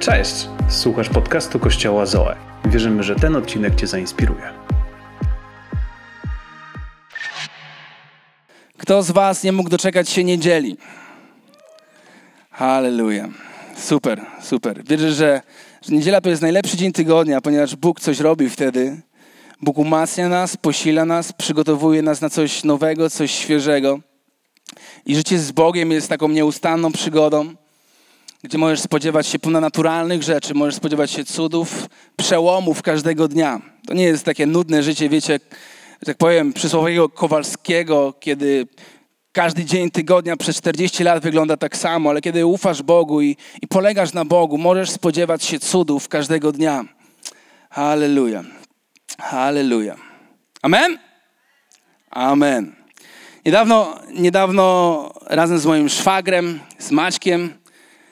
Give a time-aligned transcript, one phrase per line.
[0.00, 0.48] Cześć!
[0.68, 2.36] Słuchasz podcastu Kościoła Zoe.
[2.64, 4.52] Wierzymy, że ten odcinek Cię zainspiruje.
[8.78, 10.76] Kto z Was nie mógł doczekać się niedzieli?
[12.50, 13.28] Halleluja.
[13.76, 14.84] Super, super.
[14.84, 15.40] Wierzę, że,
[15.82, 19.00] że niedziela to jest najlepszy dzień tygodnia, ponieważ Bóg coś robi wtedy.
[19.62, 24.00] Bóg umacnia nas, posila nas, przygotowuje nas na coś nowego, coś świeżego.
[25.06, 27.54] I życie z Bogiem jest taką nieustanną przygodą
[28.42, 33.60] gdzie możesz spodziewać się ponadnaturalnych rzeczy, możesz spodziewać się cudów, przełomów każdego dnia.
[33.86, 35.40] To nie jest takie nudne życie, wiecie,
[36.02, 38.66] że tak powiem, przysłowiowego Kowalskiego, kiedy
[39.32, 43.68] każdy dzień tygodnia przez 40 lat wygląda tak samo, ale kiedy ufasz Bogu i, i
[43.68, 46.84] polegasz na Bogu, możesz spodziewać się cudów każdego dnia.
[47.70, 48.44] Halleluja.
[49.18, 49.96] Halleluja.
[50.62, 50.98] Amen?
[52.10, 52.74] Amen.
[53.46, 57.54] Niedawno, niedawno razem z moim szwagrem, z Maćkiem,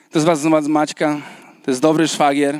[0.09, 1.21] kto z was zna Maćka?
[1.65, 2.59] To jest dobry szwagier.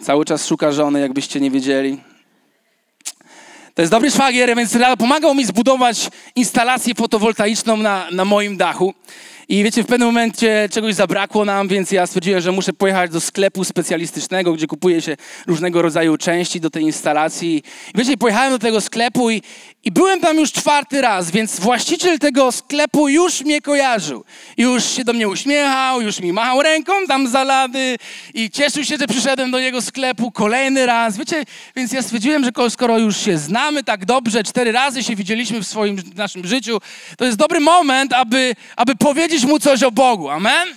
[0.00, 2.00] Cały czas szuka żony, jakbyście nie wiedzieli.
[3.74, 8.94] To jest dobry szwagier, więc pomagał mi zbudować instalację fotowoltaiczną na, na moim dachu.
[9.50, 13.20] I wiecie, w pewnym momencie czegoś zabrakło nam, więc ja stwierdziłem, że muszę pojechać do
[13.20, 17.62] sklepu specjalistycznego, gdzie kupuje się różnego rodzaju części do tej instalacji.
[17.94, 19.42] I wiecie, pojechałem do tego sklepu i,
[19.84, 24.24] i byłem tam już czwarty raz, więc właściciel tego sklepu już mnie kojarzył.
[24.56, 27.96] Już się do mnie uśmiechał, już mi machał ręką tam za lady
[28.34, 31.16] i cieszył się, że przyszedłem do jego sklepu kolejny raz.
[31.16, 31.44] Wiecie,
[31.76, 35.66] więc ja stwierdziłem, że skoro już się znamy tak dobrze, cztery razy się widzieliśmy w
[35.66, 36.78] swoim w naszym życiu,
[37.18, 40.30] to jest dobry moment, aby, aby powiedzieć mu coś o Bogu.
[40.30, 40.68] Amen?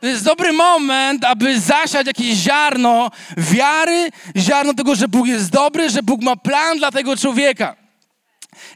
[0.00, 5.90] To jest dobry moment, aby zasiać jakieś ziarno wiary, ziarno tego, że Bóg jest dobry,
[5.90, 7.76] że Bóg ma plan dla tego człowieka.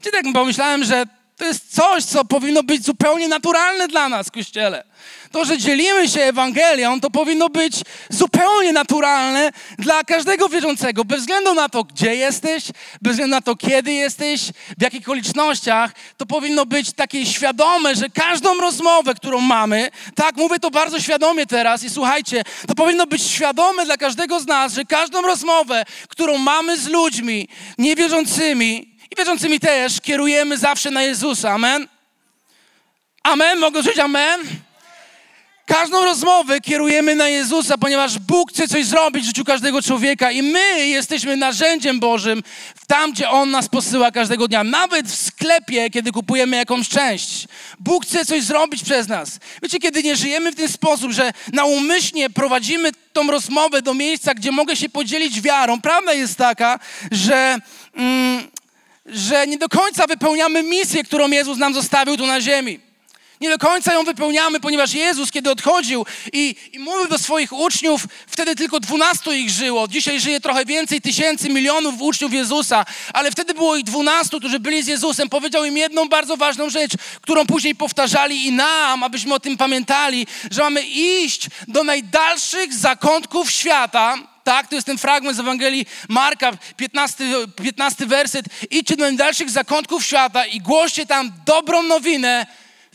[0.01, 1.05] Gdzie tak pomyślałem, że
[1.37, 4.85] to jest coś, co powinno być zupełnie naturalne dla nas Kościele.
[5.33, 7.75] To, że dzielimy się Ewangelią, to powinno być
[8.11, 12.65] zupełnie naturalne dla każdego wierzącego, bez względu na to, gdzie jesteś,
[13.03, 14.41] bez względu na to, kiedy jesteś,
[14.79, 15.93] w jakich okolicznościach.
[16.17, 21.47] To powinno być takie świadome, że każdą rozmowę, którą mamy, tak, mówię to bardzo świadomie
[21.47, 26.39] teraz i słuchajcie, to powinno być świadome dla każdego z nas, że każdą rozmowę, którą
[26.39, 31.51] mamy z ludźmi niewierzącymi, wierzącymi też kierujemy zawsze na Jezusa.
[31.51, 31.89] Amen?
[33.23, 33.59] Amen?
[33.59, 34.41] Mogę żyć amen?
[35.67, 40.43] Każdą rozmowę kierujemy na Jezusa, ponieważ Bóg chce coś zrobić w życiu każdego człowieka i
[40.43, 42.43] my jesteśmy narzędziem Bożym
[42.87, 44.65] tam, gdzie On nas posyła każdego dnia.
[44.65, 47.49] Nawet w sklepie, kiedy kupujemy jakąś część.
[47.81, 49.39] Bóg chce coś zrobić przez nas.
[49.63, 54.53] Wiecie, kiedy nie żyjemy w ten sposób, że naumyślnie prowadzimy tą rozmowę do miejsca, gdzie
[54.53, 55.81] mogę się podzielić wiarą.
[55.81, 56.79] Prawda jest taka,
[57.11, 57.59] że...
[57.95, 58.56] Mm,
[59.07, 62.81] że nie do końca wypełniamy misję, którą Jezus nam zostawił tu na ziemi.
[63.41, 68.07] Nie do końca ją wypełniamy, ponieważ Jezus, kiedy odchodził i, i mówił do swoich uczniów,
[68.27, 69.89] wtedy tylko dwunastu ich żyło.
[69.89, 74.83] Dzisiaj żyje trochę więcej tysięcy, milionów uczniów Jezusa, ale wtedy było ich dwunastu, którzy byli
[74.83, 75.29] z Jezusem.
[75.29, 80.27] Powiedział im jedną bardzo ważną rzecz, którą później powtarzali i nam, abyśmy o tym pamiętali,
[80.51, 84.69] że mamy iść do najdalszych zakątków świata, tak?
[84.69, 87.25] To jest ten fragment z Ewangelii Marka, 15,
[87.63, 88.47] 15 werset.
[88.71, 92.47] Idźcie do najdalszych zakątków świata i głoście tam dobrą nowinę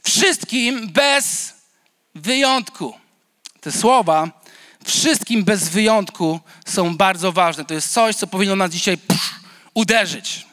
[0.03, 1.53] wszystkim bez
[2.15, 2.93] wyjątku.
[3.61, 4.41] Te słowa
[4.85, 7.65] wszystkim bez wyjątku są bardzo ważne.
[7.65, 9.29] To jest coś, co powinno nas dzisiaj pff,
[9.73, 10.45] uderzyć.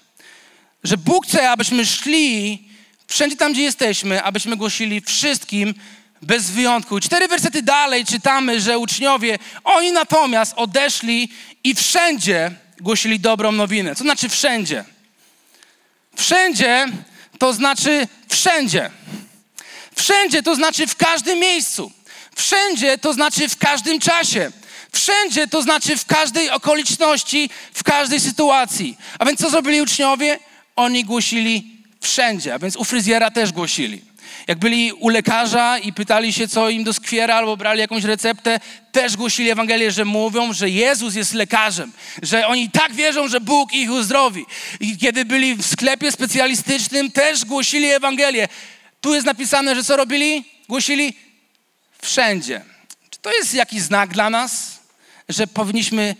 [0.85, 2.69] Że Bóg chce, abyśmy szli
[3.07, 5.75] wszędzie tam, gdzie jesteśmy, abyśmy głosili wszystkim
[6.23, 7.01] bez wyjątku.
[7.01, 11.33] Cztery wersety dalej czytamy, że uczniowie, oni natomiast odeszli
[11.65, 13.95] i wszędzie głosili dobrą nowinę.
[13.95, 14.85] Co znaczy wszędzie?
[16.17, 16.87] Wszędzie
[17.39, 18.91] to znaczy wszędzie.
[19.97, 21.93] Wszędzie to znaczy w każdym miejscu.
[22.37, 24.51] Wszędzie to znaczy w każdym czasie.
[24.93, 28.97] Wszędzie to znaczy w każdej okoliczności, w każdej sytuacji.
[29.19, 30.39] A więc co zrobili uczniowie?
[30.77, 34.08] Oni głosili wszędzie, a więc u fryzjera też głosili.
[34.49, 38.61] Jak byli u lekarza i pytali się, co im doskwiera, albo brali jakąś receptę,
[38.93, 41.93] też głosili Ewangelię, że mówią, że Jezus jest lekarzem,
[42.23, 44.47] że oni tak wierzą, że Bóg ich uzdrowi.
[44.81, 48.49] I kiedy byli w sklepie specjalistycznym, też głosili Ewangelię.
[49.01, 50.45] Tu jest napisane, że co robili?
[50.69, 51.17] Głosili
[52.03, 52.65] wszędzie.
[53.11, 54.81] Czy to jest jakiś znak dla nas,
[55.29, 56.17] że powinniśmy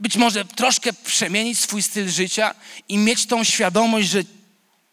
[0.00, 2.54] być może troszkę przemienić swój styl życia
[2.88, 4.22] i mieć tą świadomość, że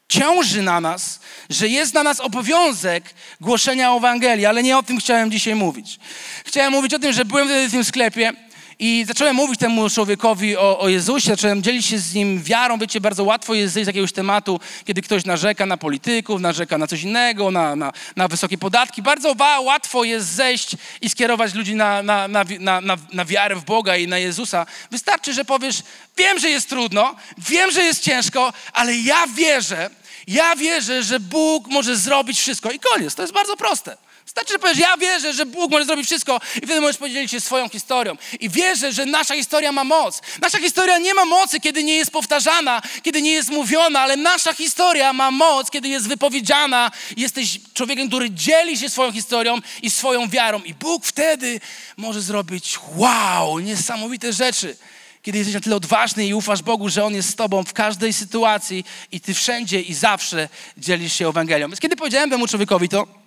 [0.09, 1.19] ciąży na nas,
[1.49, 3.03] że jest na nas obowiązek
[3.41, 5.99] głoszenia Ewangelii, ale nie o tym chciałem dzisiaj mówić.
[6.45, 8.33] Chciałem mówić o tym, że byłem wtedy w tym sklepie
[8.79, 12.77] I zacząłem mówić temu człowiekowi o, o Jezusie, zacząłem dzielić się z nim wiarą.
[12.77, 16.87] Wiecie, bardzo łatwo jest zejść z jakiegoś tematu, kiedy ktoś narzeka na polityków, narzeka na
[16.87, 19.01] coś innego, na, na, na wysokie podatki.
[19.01, 22.45] Bardzo łatwo jest zejść i skierować ludzi na, na, na,
[22.81, 24.65] na, na wiarę w Boga i na Jezusa.
[24.91, 25.83] Wystarczy, że powiesz,
[26.17, 29.89] wiem, że jest trudno, wiem, że jest ciężko, ale ja wierzę,
[30.27, 33.15] ja wierzę, że Bóg może zrobić wszystko i koniec.
[33.15, 34.04] To jest bardzo proste.
[34.25, 37.41] Wystarczy, że powiesz, ja wierzę, że Bóg może zrobić wszystko i wtedy możesz podzielić się
[37.41, 38.17] swoją historią.
[38.39, 40.21] I wierzę, że nasza historia ma moc.
[40.41, 44.53] Nasza historia nie ma mocy, kiedy nie jest powtarzana, kiedy nie jest mówiona, ale nasza
[44.53, 46.91] historia ma moc, kiedy jest wypowiedziana.
[47.17, 50.61] Jesteś człowiekiem, który dzieli się swoją historią i swoją wiarą.
[50.63, 51.59] I Bóg wtedy
[51.97, 54.77] może zrobić wow, niesamowite rzeczy
[55.21, 58.13] kiedy jesteś na tyle odważny i ufasz Bogu, że On jest z Tobą w każdej
[58.13, 61.67] sytuacji i Ty wszędzie i zawsze dzielisz się Ewangelią.
[61.67, 63.24] Więc kiedy powiedziałem temu człowiekowi to,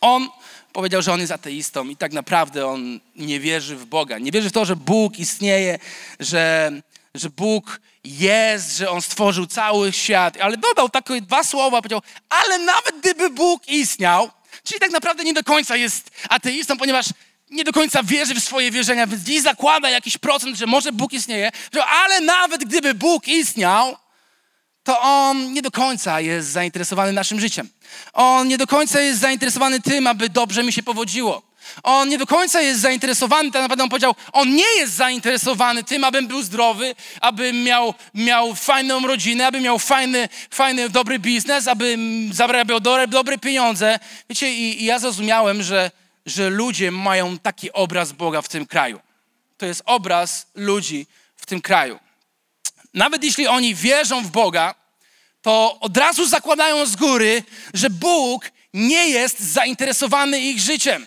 [0.00, 0.28] on
[0.72, 4.18] powiedział, że on jest ateistą i tak naprawdę on nie wierzy w Boga.
[4.18, 5.78] Nie wierzy w to, że Bóg istnieje,
[6.20, 6.72] że,
[7.14, 10.36] że Bóg jest, że On stworzył cały świat.
[10.40, 14.30] Ale dodał takie dwa słowa, powiedział, ale nawet gdyby Bóg istniał,
[14.64, 17.06] czyli tak naprawdę nie do końca jest ateistą, ponieważ
[17.50, 21.12] nie do końca wierzy w swoje wierzenia, więc dziś zakłada jakiś procent, że może Bóg
[21.12, 21.50] istnieje,
[21.88, 23.96] ale nawet gdyby Bóg istniał,
[24.90, 27.68] to on nie do końca jest zainteresowany naszym życiem.
[28.12, 31.42] On nie do końca jest zainteresowany tym, aby dobrze mi się powodziło.
[31.82, 36.04] On nie do końca jest zainteresowany, tak naprawdę on powiedział, on nie jest zainteresowany tym,
[36.04, 42.30] abym był zdrowy, abym miał, miał fajną rodzinę, abym miał fajny, fajny, dobry biznes, abym
[42.32, 43.98] zarabiał dobre, dobre pieniądze.
[44.30, 45.90] Wiecie, i, i ja zrozumiałem, że,
[46.26, 49.00] że ludzie mają taki obraz Boga w tym kraju.
[49.58, 51.06] To jest obraz ludzi
[51.36, 51.98] w tym kraju.
[52.94, 54.79] Nawet jeśli oni wierzą w Boga,
[55.42, 57.42] to od razu zakładają z góry,
[57.74, 61.06] że Bóg nie jest zainteresowany ich życiem.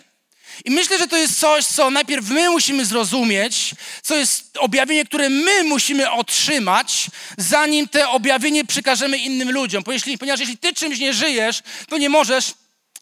[0.64, 3.70] I myślę, że to jest coś, co najpierw my musimy zrozumieć,
[4.02, 7.06] co jest objawienie, które my musimy otrzymać,
[7.38, 9.84] zanim te objawienie przekażemy innym ludziom.
[9.84, 12.54] Ponieważ jeśli ty czymś nie żyjesz, to nie możesz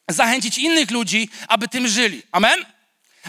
[0.08, 2.22] zachęcić innych ludzi, aby tym żyli.
[2.32, 2.64] Amen?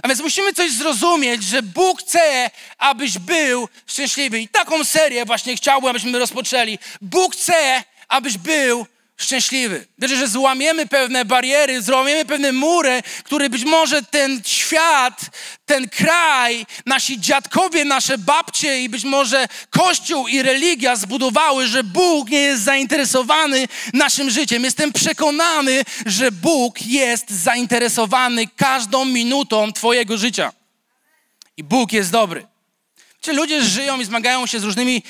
[0.01, 4.39] A więc musimy coś zrozumieć, że Bóg chce, abyś był szczęśliwy.
[4.39, 6.79] I taką serię właśnie chciałbym, abyśmy rozpoczęli.
[7.01, 7.83] Bóg chce,
[8.13, 8.85] abyś był
[9.17, 9.87] szczęśliwy.
[9.99, 15.21] Wierzę, że złamiemy pewne bariery, złamiemy pewne mury, które być może ten świat,
[15.65, 22.29] ten kraj, nasi dziadkowie, nasze babcie i być może Kościół i religia zbudowały, że Bóg
[22.29, 24.63] nie jest zainteresowany naszym życiem.
[24.63, 30.51] Jestem przekonany, że Bóg jest zainteresowany każdą minutą Twojego życia.
[31.57, 32.47] I Bóg jest dobry.
[33.21, 35.03] Czy ludzie żyją i zmagają się z różnymi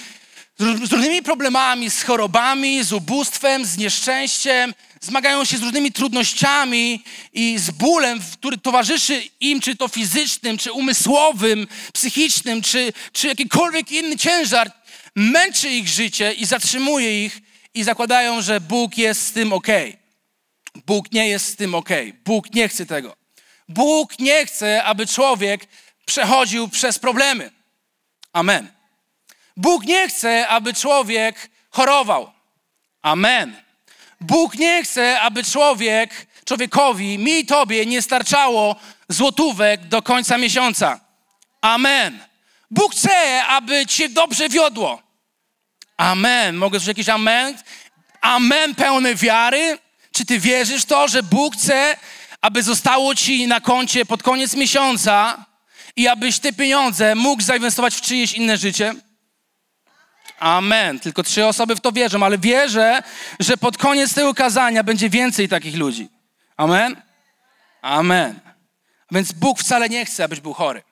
[0.64, 7.58] z różnymi problemami, z chorobami, z ubóstwem, z nieszczęściem, zmagają się z różnymi trudnościami i
[7.60, 14.18] z bólem, który towarzyszy im, czy to fizycznym, czy umysłowym, psychicznym, czy, czy jakikolwiek inny
[14.18, 14.72] ciężar,
[15.16, 17.42] męczy ich życie i zatrzymuje ich
[17.74, 19.68] i zakładają, że Bóg jest z tym ok.
[20.86, 21.90] Bóg nie jest z tym ok.
[22.26, 23.16] Bóg nie chce tego.
[23.70, 25.68] Bóg nie chce, aby człowiek
[26.06, 27.52] przechodził przez problemy.
[28.34, 28.73] Amen.
[29.58, 32.32] Bóg nie chce, aby człowiek chorował.
[33.02, 33.56] Amen.
[34.22, 38.76] Bóg nie chce, aby człowiek, człowiekowi, mi i tobie nie starczało
[39.10, 41.00] złotówek do końca miesiąca.
[41.62, 42.20] Amen.
[42.72, 45.02] Bóg chce, aby cię dobrze wiodło.
[45.98, 46.56] Amen.
[46.56, 47.58] Mogę słyszeć jakiś amen?
[48.22, 49.80] Amen pełny wiary?
[50.12, 51.98] Czy ty wierzysz to, że Bóg chce,
[52.42, 55.46] aby zostało ci na koncie pod koniec miesiąca
[55.96, 58.96] i abyś te pieniądze mógł zainwestować w czyjeś inne życie?
[60.44, 61.00] Amen.
[61.00, 63.04] Tylko trzy osoby w to wierzą, ale wierzę,
[63.40, 66.10] że pod koniec tego kazania będzie więcej takich ludzi.
[66.58, 66.96] Amen?
[67.82, 68.40] Amen.
[69.12, 70.84] A więc Bóg wcale nie chce, abyś był chory.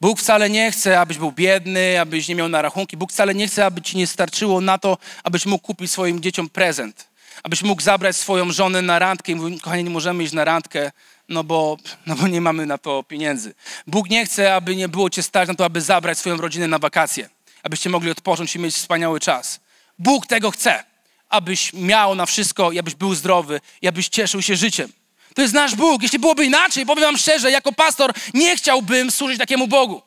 [0.00, 2.96] Bóg wcale nie chce, abyś był biedny, abyś nie miał na rachunki.
[2.96, 6.48] Bóg wcale nie chce, aby ci nie starczyło na to, abyś mógł kupić swoim dzieciom
[6.48, 7.08] prezent.
[7.42, 10.92] Abyś mógł zabrać swoją żonę na randkę i mówić, kochanie, nie możemy iść na randkę,
[11.28, 13.54] no bo, no bo nie mamy na to pieniędzy.
[13.86, 16.78] Bóg nie chce, aby nie było cię stać na to, aby zabrać swoją rodzinę na
[16.78, 17.28] wakacje
[17.64, 19.60] abyście mogli odpocząć i mieć wspaniały czas.
[19.98, 20.84] Bóg tego chce,
[21.28, 24.92] abyś miał na wszystko abyś był zdrowy i abyś cieszył się życiem.
[25.34, 26.02] To jest nasz Bóg.
[26.02, 30.02] Jeśli byłoby inaczej, powiem wam szczerze, jako pastor nie chciałbym służyć takiemu Bogu.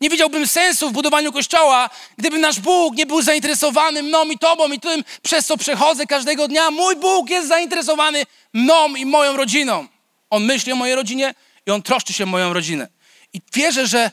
[0.00, 4.72] Nie widziałbym sensu w budowaniu kościoła, gdyby nasz Bóg nie był zainteresowany mną i tobą
[4.72, 6.70] i tym, przez co przechodzę każdego dnia.
[6.70, 9.86] Mój Bóg jest zainteresowany mną i moją rodziną.
[10.30, 11.34] On myśli o mojej rodzinie
[11.66, 12.88] i on troszczy się o moją rodzinę.
[13.32, 14.10] I wierzę, że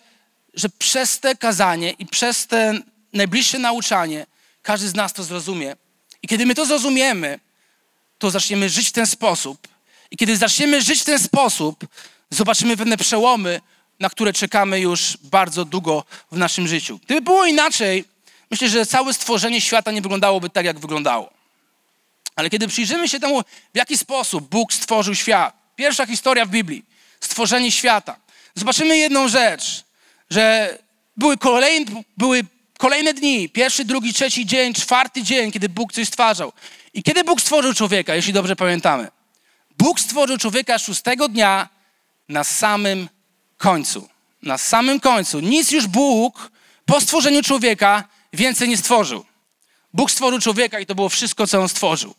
[0.54, 2.80] że przez te kazanie i przez te
[3.14, 4.26] najbliższe nauczanie
[4.62, 5.76] każdy z nas to zrozumie.
[6.24, 7.40] I kiedy my to zrozumiemy,
[8.20, 9.68] to zaczniemy żyć w ten sposób.
[10.12, 11.88] I kiedy zaczniemy żyć w ten sposób,
[12.30, 13.62] zobaczymy pewne przełomy
[14.02, 17.00] na które czekamy już bardzo długo w naszym życiu.
[17.06, 18.06] Gdyby było inaczej,
[18.52, 21.34] myślę, że całe stworzenie świata nie wyglądałoby tak, jak wyglądało.
[22.36, 23.42] Ale kiedy przyjrzymy się temu,
[23.74, 26.86] w jaki sposób Bóg stworzył świat, pierwsza historia w Biblii,
[27.20, 28.16] stworzenie świata,
[28.56, 29.84] zobaczymy jedną rzecz,
[30.32, 30.78] że
[31.18, 32.44] były kolejne, były
[32.78, 36.54] kolejne dni, pierwszy, drugi, trzeci dzień, czwarty dzień, kiedy Bóg coś stwarzał.
[36.94, 39.08] I kiedy Bóg stworzył człowieka, jeśli dobrze pamiętamy?
[39.78, 41.70] Bóg stworzył człowieka szóstego dnia
[42.30, 43.10] na samym
[43.58, 44.10] końcu.
[44.42, 45.40] Na samym końcu.
[45.40, 46.52] Nic już Bóg
[46.86, 49.26] po stworzeniu człowieka więcej nie stworzył.
[49.94, 52.16] Bóg stworzył człowieka i to było wszystko, co on stworzył.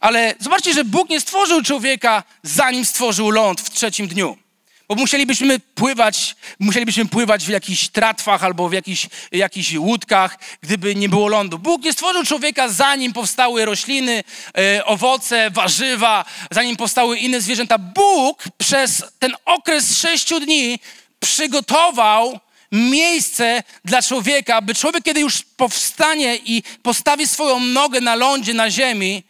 [0.00, 4.43] Ale zobaczcie, że Bóg nie stworzył człowieka, zanim stworzył ląd w trzecim dniu.
[4.88, 11.08] Bo musielibyśmy pływać, musielibyśmy pływać w jakichś tratwach albo w jakichś, jakichś łódkach, gdyby nie
[11.08, 11.58] było lądu.
[11.58, 14.24] Bóg nie stworzył człowieka, zanim powstały rośliny,
[14.58, 17.78] e, owoce, warzywa, zanim powstały inne zwierzęta.
[17.78, 20.78] Bóg przez ten okres sześciu dni
[21.20, 22.40] przygotował
[22.72, 28.70] miejsce dla człowieka, by człowiek, kiedy już powstanie i postawi swoją nogę na lądzie, na
[28.70, 29.22] ziemi,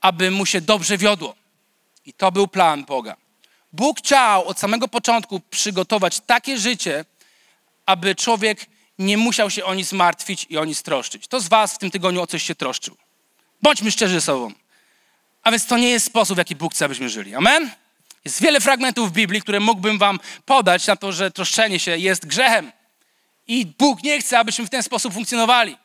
[0.00, 1.34] aby mu się dobrze wiodło.
[2.04, 3.16] I to był plan Boga.
[3.72, 7.04] Bóg chciał od samego początku przygotować takie życie,
[7.86, 8.66] aby człowiek
[8.98, 11.26] nie musiał się o nic martwić i o nic troszczyć.
[11.28, 12.96] To z Was w tym tygodniu o coś się troszczył.
[13.62, 14.52] Bądźmy szczerzy ze sobą.
[15.42, 17.34] A więc to nie jest sposób, w jaki Bóg chce, abyśmy żyli.
[17.34, 17.70] Amen?
[18.24, 22.26] Jest wiele fragmentów w Biblii, które mógłbym Wam podać na to, że troszczenie się jest
[22.26, 22.72] grzechem.
[23.46, 25.76] I Bóg nie chce, abyśmy w ten sposób funkcjonowali.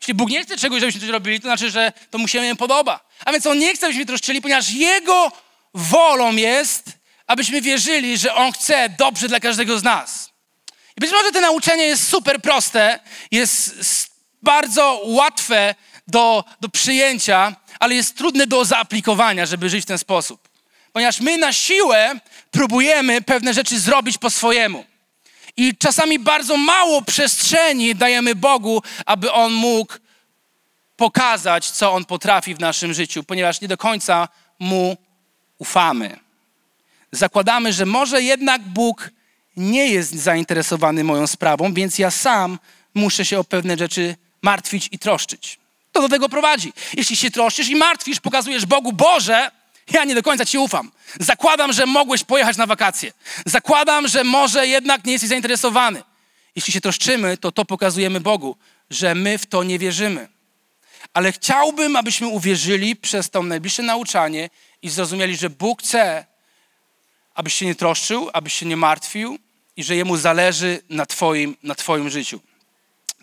[0.00, 2.56] Jeśli Bóg nie chce czegoś, żebyśmy coś robili, to znaczy, że to mu się nie
[2.56, 3.00] podoba.
[3.24, 5.32] A więc On nie chce, abyśmy troszczyli, ponieważ Jego
[5.74, 10.30] wolą jest, abyśmy wierzyli, że On chce dobrze dla każdego z nas.
[10.96, 13.00] I być może to nauczenie jest super proste,
[13.30, 14.10] jest
[14.42, 15.74] bardzo łatwe
[16.06, 20.48] do, do przyjęcia, ale jest trudne do zaaplikowania, żeby żyć w ten sposób.
[20.92, 24.84] Ponieważ my na siłę próbujemy pewne rzeczy zrobić po swojemu.
[25.56, 29.94] I czasami bardzo mało przestrzeni dajemy Bogu, aby On mógł
[30.96, 34.28] pokazać, co On potrafi w naszym życiu, ponieważ nie do końca
[34.58, 34.96] Mu
[35.58, 36.23] ufamy.
[37.14, 39.10] Zakładamy, że może jednak Bóg
[39.56, 42.58] nie jest zainteresowany moją sprawą, więc ja sam
[42.94, 45.58] muszę się o pewne rzeczy martwić i troszczyć.
[45.92, 46.72] To do tego prowadzi.
[46.96, 49.50] Jeśli się troszczysz i martwisz, pokazujesz Bogu, Boże,
[49.92, 50.90] ja nie do końca Ci ufam.
[51.20, 53.12] Zakładam, że mogłeś pojechać na wakacje.
[53.46, 56.02] Zakładam, że może jednak nie jesteś zainteresowany.
[56.56, 58.56] Jeśli się troszczymy, to to pokazujemy Bogu,
[58.90, 60.28] że my w to nie wierzymy.
[61.14, 64.50] Ale chciałbym, abyśmy uwierzyli przez to najbliższe nauczanie
[64.82, 66.26] i zrozumieli, że Bóg chce,
[67.34, 69.38] abyś się nie troszczył, abyś się nie martwił
[69.76, 72.40] i że Jemu zależy na Twoim, na twoim życiu.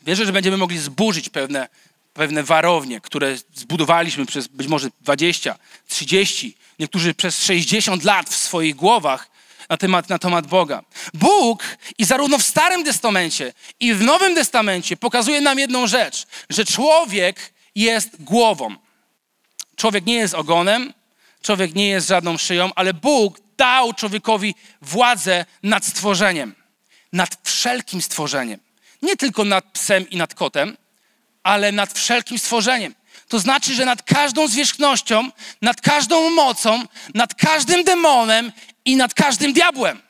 [0.03, 1.68] Wierzę, że będziemy mogli zburzyć pewne
[2.13, 5.56] pewne warownie, które zbudowaliśmy przez być może 20,
[5.88, 9.32] 30, niektórzy przez 60 lat w swoich głowach
[9.70, 10.84] na temat, na temat Boga.
[11.13, 11.63] Bóg
[11.98, 17.53] i zarówno w Starym Testamencie i w Nowym Testamencie pokazuje nam jedną rzecz, że człowiek
[17.75, 18.75] jest głową.
[19.75, 20.94] Człowiek nie jest ogonem,
[21.42, 26.56] człowiek nie jest żadną szyją, ale Bóg dał człowiekowi władzę nad stworzeniem,
[27.14, 28.60] nad wszelkim stworzeniem.
[29.02, 30.78] Nie tylko nad psem i nad kotem,
[31.44, 32.96] ale nad wszelkim stworzeniem.
[33.28, 35.30] To znaczy, że nad każdą zwierzchnością,
[35.62, 36.84] nad każdą mocą,
[37.14, 38.52] nad każdym demonem
[38.86, 40.02] i nad każdym diabłem.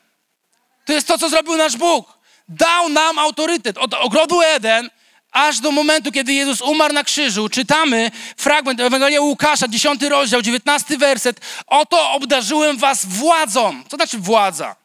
[0.85, 2.17] To jest to, co zrobił nasz Bóg.
[2.49, 3.77] Dał nam autorytet.
[3.77, 4.89] Od ogrodu Eden
[5.31, 10.97] aż do momentu, kiedy Jezus umarł na krzyżu, czytamy fragment Ewangelia Łukasza, 10 rozdział, 19
[10.97, 11.39] werset.
[11.67, 13.83] Oto obdarzyłem was władzą.
[13.89, 14.75] Co znaczy władza?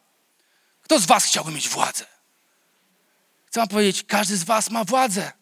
[0.82, 2.04] Kto z was chciałby mieć władzę?
[3.46, 5.32] Chcę wam powiedzieć, każdy z was ma władzę.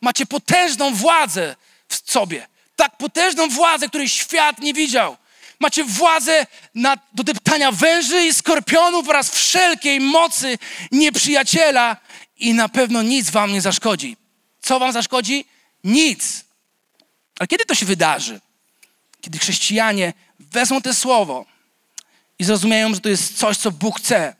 [0.00, 1.56] Macie potężną władzę
[1.88, 2.46] w sobie.
[2.76, 5.16] Tak potężną władzę, której świat nie widział.
[5.60, 10.58] Macie władzę nad, do deptania węży i skorpionów oraz wszelkiej mocy
[10.92, 11.96] nieprzyjaciela
[12.38, 14.16] i na pewno nic wam nie zaszkodzi.
[14.62, 15.44] Co wam zaszkodzi?
[15.84, 16.44] Nic.
[17.38, 18.40] Ale kiedy to się wydarzy?
[19.20, 21.46] Kiedy chrześcijanie wezmą to słowo
[22.38, 24.34] i zrozumieją, że to jest coś, co Bóg chce,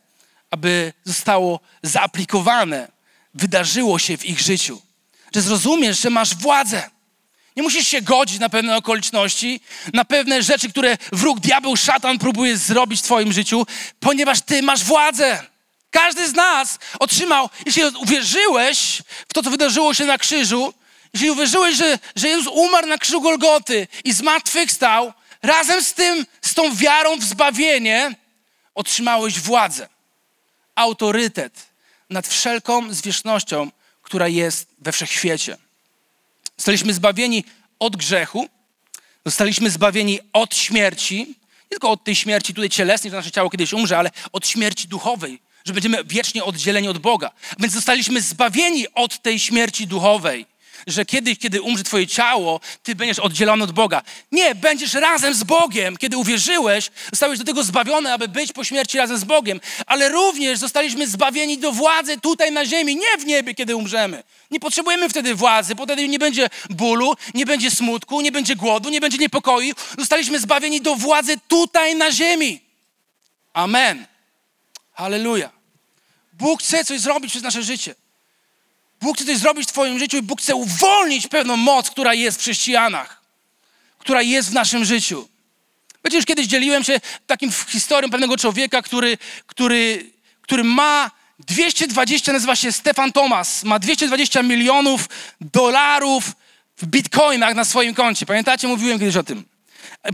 [0.51, 2.91] aby zostało zaaplikowane,
[3.33, 4.81] wydarzyło się w ich życiu
[5.35, 6.89] że zrozumiesz, że masz władzę.
[7.55, 9.61] Nie musisz się godzić na pewne okoliczności,
[9.93, 13.65] na pewne rzeczy, które wróg, diabeł, szatan próbuje zrobić w Twoim życiu,
[13.99, 15.45] ponieważ Ty masz władzę.
[15.91, 20.73] Każdy z nas otrzymał, jeśli uwierzyłeś w to, co wydarzyło się na krzyżu,
[21.13, 26.53] jeśli uwierzyłeś, że, że Jezus umarł na krzyżu Golgoty i zmartwychwstał, razem z tym, z
[26.53, 28.15] tą wiarą w zbawienie,
[28.75, 29.89] otrzymałeś władzę,
[30.75, 31.69] autorytet
[32.09, 35.57] nad wszelką zwierzchnością, która jest we wszechświecie.
[36.57, 37.43] Zostaliśmy zbawieni
[37.79, 38.49] od grzechu,
[39.25, 43.73] zostaliśmy zbawieni od śmierci, nie tylko od tej śmierci tutaj cielesnej, że nasze ciało kiedyś
[43.73, 47.31] umrze, ale od śmierci duchowej, że będziemy wiecznie oddzieleni od Boga.
[47.59, 50.45] Więc zostaliśmy zbawieni od tej śmierci duchowej,
[50.87, 54.01] że kiedyś, kiedy umrze twoje ciało, ty będziesz oddzielony od Boga.
[54.31, 55.97] Nie, będziesz razem z Bogiem.
[55.97, 59.59] Kiedy uwierzyłeś, zostałeś do tego zbawiony, aby być po śmierci razem z Bogiem.
[59.85, 64.23] Ale również zostaliśmy zbawieni do władzy tutaj na ziemi, nie w niebie, kiedy umrzemy.
[64.51, 68.89] Nie potrzebujemy wtedy władzy, bo wtedy nie będzie bólu, nie będzie smutku, nie będzie głodu,
[68.89, 69.75] nie będzie niepokoju.
[69.97, 72.61] Zostaliśmy zbawieni do władzy tutaj na ziemi.
[73.53, 74.05] Amen.
[74.99, 75.49] Halleluja.
[76.33, 77.95] Bóg chce coś zrobić przez nasze życie.
[79.01, 82.37] Bóg chce coś zrobić w Twoim życiu i Bóg chce uwolnić pewną moc, która jest
[82.37, 83.21] w chrześcijanach,
[83.99, 85.29] która jest w naszym życiu.
[86.05, 92.55] Wiecie, już kiedyś dzieliłem się takim historią pewnego człowieka, który, który, który ma 220, nazywa
[92.55, 95.09] się Stefan Thomas, ma 220 milionów
[95.41, 96.23] dolarów
[96.77, 98.25] w bitcoinach na swoim koncie.
[98.25, 99.43] Pamiętacie, mówiłem kiedyś o tym.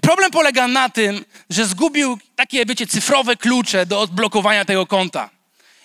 [0.02, 5.30] Problem polega na tym, że zgubił takie, wiecie, cyfrowe klucze do odblokowania tego konta.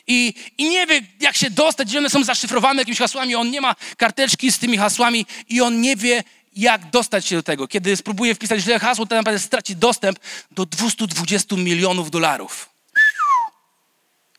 [0.06, 3.34] I, I nie wie, jak się dostać, gdzie one są zaszyfrowane jakimiś hasłami.
[3.34, 6.24] On nie ma karteczki z tymi hasłami i on nie wie,
[6.56, 7.68] jak dostać się do tego.
[7.68, 10.18] Kiedy spróbuje wpisać źle hasło, to naprawdę straci dostęp
[10.50, 12.70] do 220 milionów dolarów.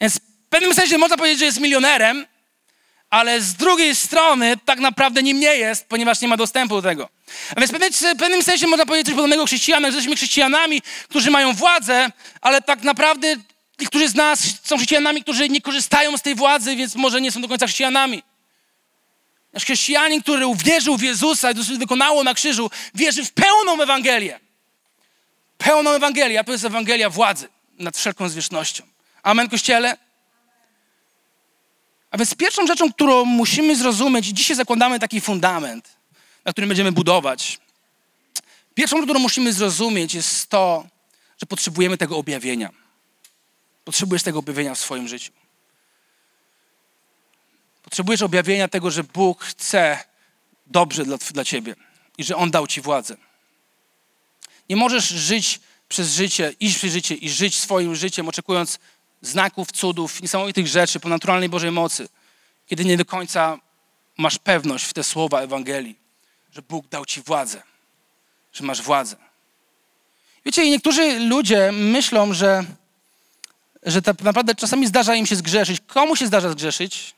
[0.01, 2.25] Więc w pewnym sensie można powiedzieć, że jest milionerem,
[3.09, 7.09] ale z drugiej strony tak naprawdę nim nie jest, ponieważ nie ma dostępu do tego.
[7.55, 11.31] A więc w pewnym, sensie można powiedzieć coś podobnego o chrześcijanach, że jesteśmy chrześcijanami, którzy
[11.31, 12.11] mają władzę,
[12.41, 13.35] ale tak naprawdę
[13.79, 17.41] niektórzy z nas są chrześcijanami, którzy nie korzystają z tej władzy, więc może nie są
[17.41, 18.23] do końca chrześcijanami.
[19.53, 24.39] Nasz chrześcijanin, który uwierzył w Jezusa i to, wykonało na krzyżu, wierzy w pełną Ewangelię.
[25.57, 28.83] Pełną Ewangelię, a to jest Ewangelia władzy nad wszelką zwierzchnością.
[29.23, 29.97] Amen, Kościele?
[32.11, 35.89] A więc pierwszą rzeczą, którą musimy zrozumieć, i dzisiaj zakładamy taki fundament,
[36.45, 37.59] na którym będziemy budować.
[38.75, 40.87] Pierwszą, którą musimy zrozumieć, jest to,
[41.37, 42.69] że potrzebujemy tego objawienia.
[43.85, 45.31] Potrzebujesz tego objawienia w swoim życiu.
[47.83, 49.99] Potrzebujesz objawienia tego, że Bóg chce
[50.67, 51.75] dobrze dla, dla ciebie
[52.17, 53.17] i że On dał ci władzę.
[54.69, 58.79] Nie możesz żyć przez życie, iść przez życie i żyć swoim życiem, oczekując
[59.21, 62.09] znaków, cudów, niesamowitych rzeczy, ponadnaturalnej Bożej mocy,
[62.67, 63.59] kiedy nie do końca
[64.17, 66.00] masz pewność w te słowa Ewangelii,
[66.51, 67.63] że Bóg dał ci władzę,
[68.53, 69.15] że masz władzę.
[70.45, 72.63] Wiecie, i niektórzy ludzie myślą, że,
[73.83, 75.81] że tak naprawdę czasami zdarza im się zgrzeszyć.
[75.87, 77.13] Komu się zdarza zgrzeszyć?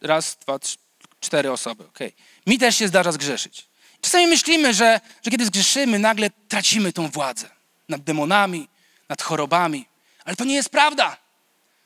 [0.00, 0.76] Raz, dwa, trzy,
[1.20, 1.84] cztery osoby.
[1.86, 2.12] Okay.
[2.46, 3.66] Mi też się zdarza zgrzeszyć.
[4.00, 7.50] Czasami myślimy, że, że kiedy zgrzeszymy, nagle tracimy tą władzę
[7.88, 8.68] nad demonami,
[9.08, 9.86] nad chorobami.
[10.24, 11.16] Ale to nie jest prawda.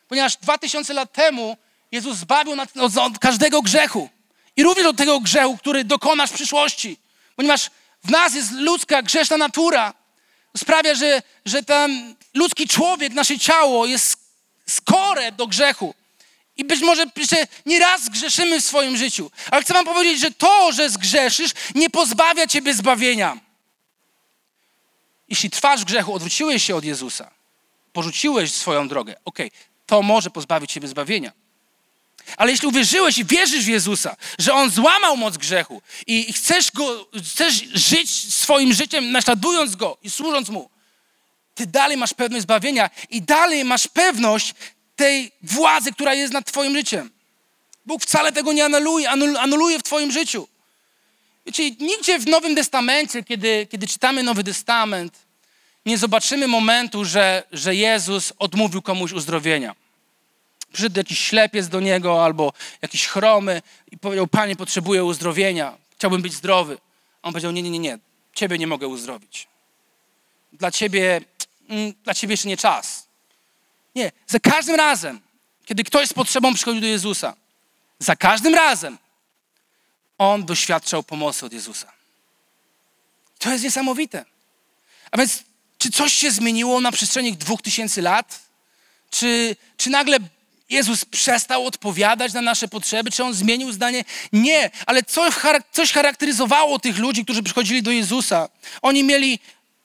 [0.09, 1.57] Ponieważ dwa tysiące lat temu
[1.93, 4.11] Jezus zbawił od, od każdego grzechu.
[4.57, 6.97] I również od tego grzechu, który dokonasz w przyszłości.
[7.37, 7.71] Ponieważ
[8.05, 9.95] w nas jest ludzka, grzeszna natura.
[10.57, 14.17] Sprawia, że, że ten ludzki człowiek, nasze ciało jest
[14.67, 15.95] skore do grzechu.
[16.57, 19.31] I być może jeszcze nie raz zgrzeszymy w swoim życiu.
[19.51, 23.39] Ale chcę wam powiedzieć, że to, że zgrzeszysz, nie pozbawia ciebie zbawienia.
[25.29, 27.31] Jeśli trwasz w grzechu, odwróciłeś się od Jezusa,
[27.93, 29.39] porzuciłeś swoją drogę, ok,
[29.87, 31.33] to może pozbawić ciebie zbawienia.
[32.37, 37.09] Ale jeśli uwierzyłeś i wierzysz w Jezusa, że On złamał moc grzechu i chcesz, go,
[37.33, 40.71] chcesz żyć swoim życiem, naśladując Go i służąc Mu,
[41.55, 44.55] ty dalej masz pewność zbawienia i dalej masz pewność
[44.97, 47.11] tej władzy, która jest nad twoim życiem.
[47.87, 49.11] Bóg wcale tego nie anuluje,
[49.41, 50.49] anuluje w twoim życiu.
[51.47, 55.19] Wiecie, nigdzie w Nowym Testamencie, kiedy, kiedy czytamy Nowy Testament,
[55.87, 59.75] nie zobaczymy momentu, że, że Jezus odmówił komuś uzdrowienia.
[60.75, 66.33] Przyszedł jakiś ślepiec do Niego albo jakiś chromy i powiedział, Panie, potrzebuję uzdrowienia, chciałbym być
[66.33, 66.79] zdrowy.
[67.23, 67.99] A on powiedział, nie, nie, nie, nie,
[68.35, 69.49] Ciebie nie mogę uzdrowić.
[70.53, 71.21] Dla Ciebie,
[71.69, 73.07] mm, dla Ciebie jeszcze nie czas.
[73.95, 75.21] Nie, za każdym razem,
[75.65, 77.37] kiedy ktoś z potrzebą przychodzi do Jezusa,
[77.99, 78.99] za każdym razem
[80.19, 81.93] on doświadczał pomocy od Jezusa.
[83.39, 84.25] To jest niesamowite.
[85.11, 85.45] A więc,
[85.79, 88.41] czy coś się zmieniło na przestrzeni dwóch tysięcy lat?
[89.11, 90.19] Czy, czy nagle
[90.71, 93.11] Jezus przestał odpowiadać na nasze potrzeby?
[93.11, 94.05] Czy on zmienił zdanie?
[94.33, 95.03] Nie, ale
[95.73, 98.49] coś, charakteryzowało tych ludzi, którzy przychodzili do Jezusa.
[98.83, 99.39] Oni mieli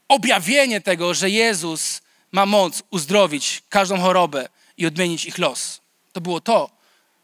[0.07, 5.81] objawienie tego, że Jezus ma moc uzdrowić każdą chorobę i odmienić ich los.
[6.13, 6.69] To było to,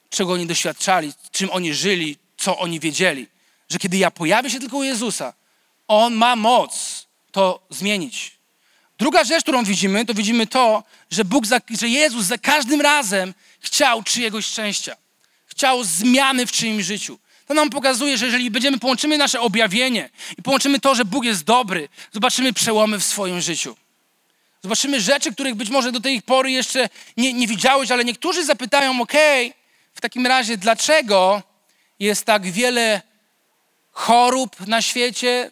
[0.10, 3.28] czego oni doświadczali, czym oni żyli, co oni wiedzieli.
[3.70, 5.34] Że kiedy ja pojawię się tylko u Jezusa,
[5.88, 8.35] On ma moc to zmienić.
[9.00, 13.34] Druga rzecz, którą widzimy, to widzimy to, że, Bóg za, że Jezus za każdym razem
[13.60, 14.96] chciał czyjegoś szczęścia.
[15.46, 17.20] Chciał zmiany w czyimś życiu.
[17.46, 21.44] To nam pokazuje, że jeżeli będziemy połączymy nasze objawienie i połączymy to, że Bóg jest
[21.44, 23.76] dobry, zobaczymy przełomy w swoim życiu.
[24.64, 29.02] Zobaczymy rzeczy, których być może do tej pory jeszcze nie, nie widziałeś, ale niektórzy zapytają,
[29.02, 29.14] ok,
[29.94, 31.44] w takim razie dlaczego
[32.00, 33.02] jest tak wiele
[33.92, 35.52] chorób na świecie,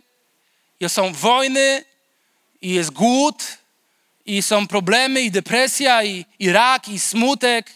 [0.88, 1.86] są wojny,
[2.64, 3.58] i jest głód,
[4.26, 7.72] i są problemy, i depresja, i, i rak, i smutek,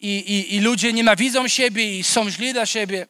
[0.00, 3.06] i, i, i ludzie nienawidzą siebie, i są źli dla siebie.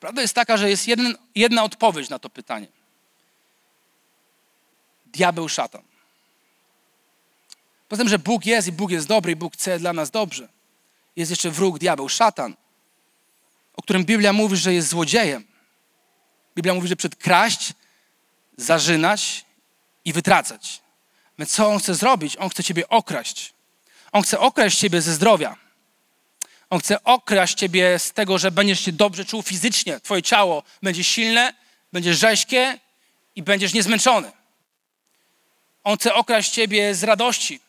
[0.00, 2.66] Prawda jest taka, że jest jeden, jedna odpowiedź na to pytanie.
[5.06, 5.82] Diabeł, szatan.
[7.88, 10.48] Poza tym, że Bóg jest i Bóg jest dobry i Bóg chce dla nas dobrze.
[11.16, 12.56] Jest jeszcze wróg, diabeł, szatan,
[13.74, 15.46] o którym Biblia mówi, że jest złodziejem.
[16.54, 17.72] Biblia mówi, że przed kraść,
[18.56, 19.45] zarzynać
[20.06, 20.80] i wytracać.
[21.38, 22.36] My co on chce zrobić?
[22.36, 23.52] On chce ciebie okraść.
[24.12, 25.56] On chce okraść ciebie ze zdrowia.
[26.70, 30.00] On chce okraść ciebie z tego, że będziesz się dobrze czuł fizycznie.
[30.00, 31.54] Twoje ciało będzie silne,
[31.92, 32.78] będzie rzeźkie
[33.36, 34.32] i będziesz niezmęczony.
[35.84, 37.60] On chce okraść ciebie z radości.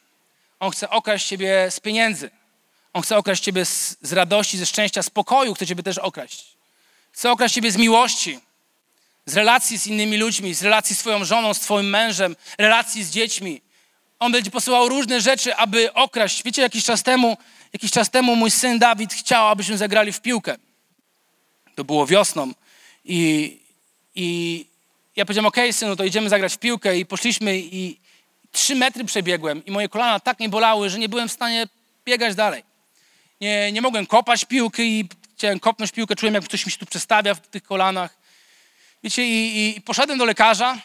[0.60, 2.30] On chce okraść ciebie z pieniędzy.
[2.93, 5.54] On chce okraść ciebie z, z radości, ze szczęścia, z pokoju.
[5.54, 6.45] Chce ciebie też okraść.
[7.12, 8.39] Chce okraść ciebie z miłości,
[9.27, 13.11] z relacji z innymi ludźmi, z relacji z twoją żoną, z twoim mężem, relacji z
[13.11, 13.61] dziećmi.
[14.19, 16.43] On będzie posyłał różne rzeczy, aby okraść.
[16.43, 17.37] Wiecie, jakiś czas temu,
[17.73, 20.55] jakiś czas temu mój syn Dawid chciał, abyśmy zagrali w piłkę.
[21.75, 22.51] To było wiosną
[23.05, 23.59] i,
[24.15, 24.65] i
[25.15, 27.97] ja powiedziałem, okej okay, synu, to idziemy zagrać w piłkę i poszliśmy i
[28.51, 31.67] trzy metry przebiegłem i moje kolana tak nie bolały, że nie byłem w stanie
[32.05, 32.63] biegać dalej.
[33.41, 36.85] Nie, nie mogłem kopać piłki i chciałem kopnąć piłkę, czułem jak coś mi się tu
[36.85, 38.16] przestawia w tych kolanach.
[39.03, 40.77] Wiecie, i, i poszedłem do lekarza,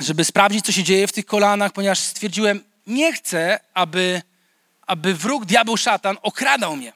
[0.00, 4.22] żeby sprawdzić, co się dzieje w tych kolanach, ponieważ stwierdziłem, nie chcę, aby,
[4.86, 6.92] aby wróg, diabeł, szatan okradał mnie.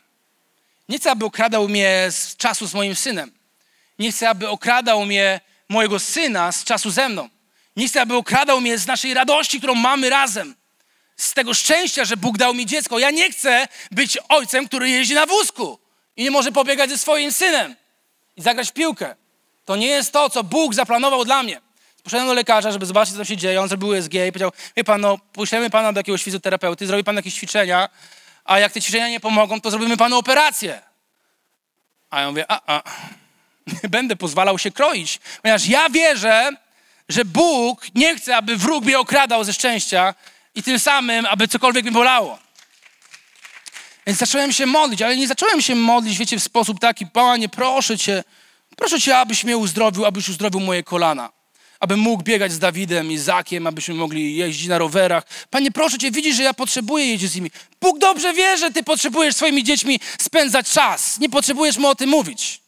[0.88, 3.32] Nie chcę, aby okradał mnie z czasu z moim synem.
[3.98, 7.28] Nie chcę, aby okradał mnie, mojego syna, z czasu ze mną.
[7.76, 10.54] Nie chcę, aby okradał mnie z naszej radości, którą mamy razem.
[11.16, 12.98] Z tego szczęścia, że Bóg dał mi dziecko.
[12.98, 15.78] Ja nie chcę być ojcem, który jeździ na wózku
[16.16, 17.76] i nie może pobiegać ze swoim synem
[18.36, 19.16] i zagrać w piłkę.
[19.68, 21.60] To nie jest to, co Bóg zaplanował dla mnie.
[22.04, 23.60] Poszedłem do lekarza, żeby zobaczyć, co się dzieje.
[23.60, 27.16] On zrobił USG i powiedział, wie pan, no, poślemy pana do jakiegoś fizjoterapeuty, zrobi pan
[27.16, 27.88] jakieś ćwiczenia,
[28.44, 30.82] a jak te ćwiczenia nie pomogą, to zrobimy panu operację.
[32.10, 32.82] A ja mówię, a, a,
[33.82, 36.50] nie będę pozwalał się kroić, ponieważ ja wierzę,
[37.08, 40.14] że Bóg nie chce, aby wróg mnie okradał ze szczęścia
[40.54, 42.38] i tym samym, aby cokolwiek mi bolało.
[44.06, 47.98] Więc zacząłem się modlić, ale nie zacząłem się modlić, wiecie, w sposób taki, Panie, proszę
[47.98, 48.24] Cię,
[48.78, 51.38] proszę Cię, abyś mnie uzdrowił, abyś uzdrowił moje kolana
[51.80, 55.24] abym mógł biegać z Dawidem i Zakiem, abyśmy mogli jeździć na rowerach.
[55.50, 57.50] Panie, proszę Cię, widzisz, że ja potrzebuję jeździć z nimi.
[57.80, 61.20] Bóg dobrze wie, że Ty potrzebujesz swoimi dziećmi spędzać czas.
[61.20, 62.60] Nie potrzebujesz Mu o tym mówić.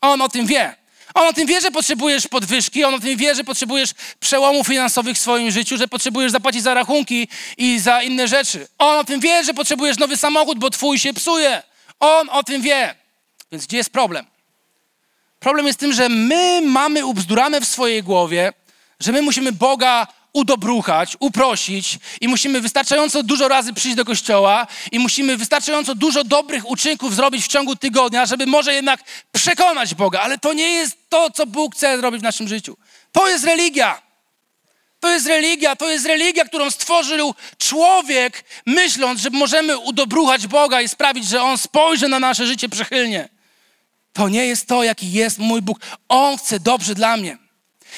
[0.00, 0.74] On o tym wie.
[1.14, 5.16] On o tym wie, że potrzebujesz podwyżki, on o tym wie, że potrzebujesz przełomów finansowych
[5.16, 8.68] w swoim życiu, że potrzebujesz zapłacić za rachunki i za inne rzeczy.
[8.78, 11.62] On o tym wie, że potrzebujesz nowy samochód, bo twój się psuje.
[12.00, 12.94] On o tym wie.
[13.52, 14.26] Więc gdzie jest problem?
[15.40, 18.52] Problem jest tym, że my mamy ubzdurane w swojej głowie,
[19.00, 24.98] że my musimy Boga udobruchać, uprosić i musimy wystarczająco dużo razy przyjść do kościoła i
[24.98, 29.00] musimy wystarczająco dużo dobrych uczynków zrobić w ciągu tygodnia, żeby może jednak
[29.32, 30.20] przekonać Boga.
[30.20, 32.76] Ale to nie jest to, co Bóg chce zrobić w naszym życiu.
[33.12, 34.02] To jest religia.
[35.00, 40.88] To jest religia, to jest religia, którą stworzył człowiek, myśląc, że możemy udobruchać Boga i
[40.88, 43.28] sprawić, że On spojrzy na nasze życie przychylnie.
[44.18, 45.78] To nie jest to, jaki jest mój Bóg.
[46.08, 47.38] On chce dobrze dla mnie.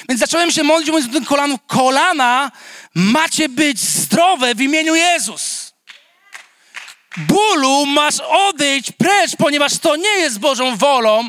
[0.08, 2.50] Więc zacząłem się modlić, mówiąc do tych kolanów, kolana
[2.94, 5.74] macie być zdrowe w imieniu Jezus.
[7.16, 11.28] Bólu masz odejść precz, ponieważ to nie jest Bożą wolą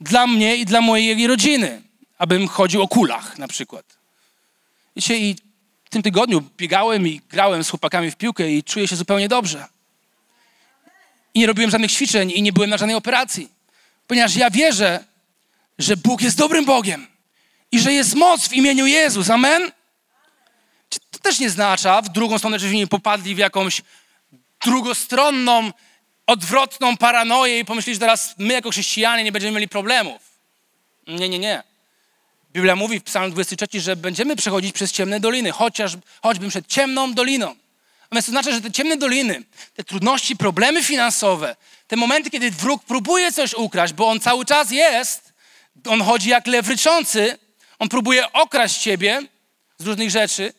[0.00, 1.82] dla mnie i dla mojej rodziny,
[2.18, 3.84] abym chodził o kulach na przykład.
[4.96, 5.36] Wiecie, i
[5.84, 9.66] w tym tygodniu biegałem i grałem z chłopakami w piłkę i czuję się zupełnie dobrze.
[11.34, 13.55] I nie robiłem żadnych ćwiczeń i nie byłem na żadnej operacji.
[14.06, 15.04] Ponieważ ja wierzę,
[15.78, 17.06] że Bóg jest dobrym Bogiem
[17.72, 19.30] i że jest moc w imieniu Jezus.
[19.30, 19.72] Amen?
[21.10, 23.82] To też nie znacza, w drugą stronę, żebyśmy nie popadli w jakąś
[24.64, 25.72] drugostronną,
[26.26, 30.22] odwrotną paranoję i pomyśleli, że teraz my jako chrześcijanie nie będziemy mieli problemów.
[31.06, 31.62] Nie, nie, nie.
[32.52, 35.92] Biblia mówi w Psalm 23, że będziemy przechodzić przez ciemne doliny, chociaż,
[36.22, 37.56] choćbym przed ciemną doliną.
[38.10, 39.42] Natomiast to znaczy, że te ciemne doliny,
[39.74, 44.70] te trudności, problemy finansowe, te momenty, kiedy wróg próbuje coś ukraść, bo on cały czas
[44.70, 45.32] jest,
[45.88, 47.38] on chodzi jak lew ryczący,
[47.78, 49.22] on próbuje okraść ciebie
[49.78, 50.52] z różnych rzeczy.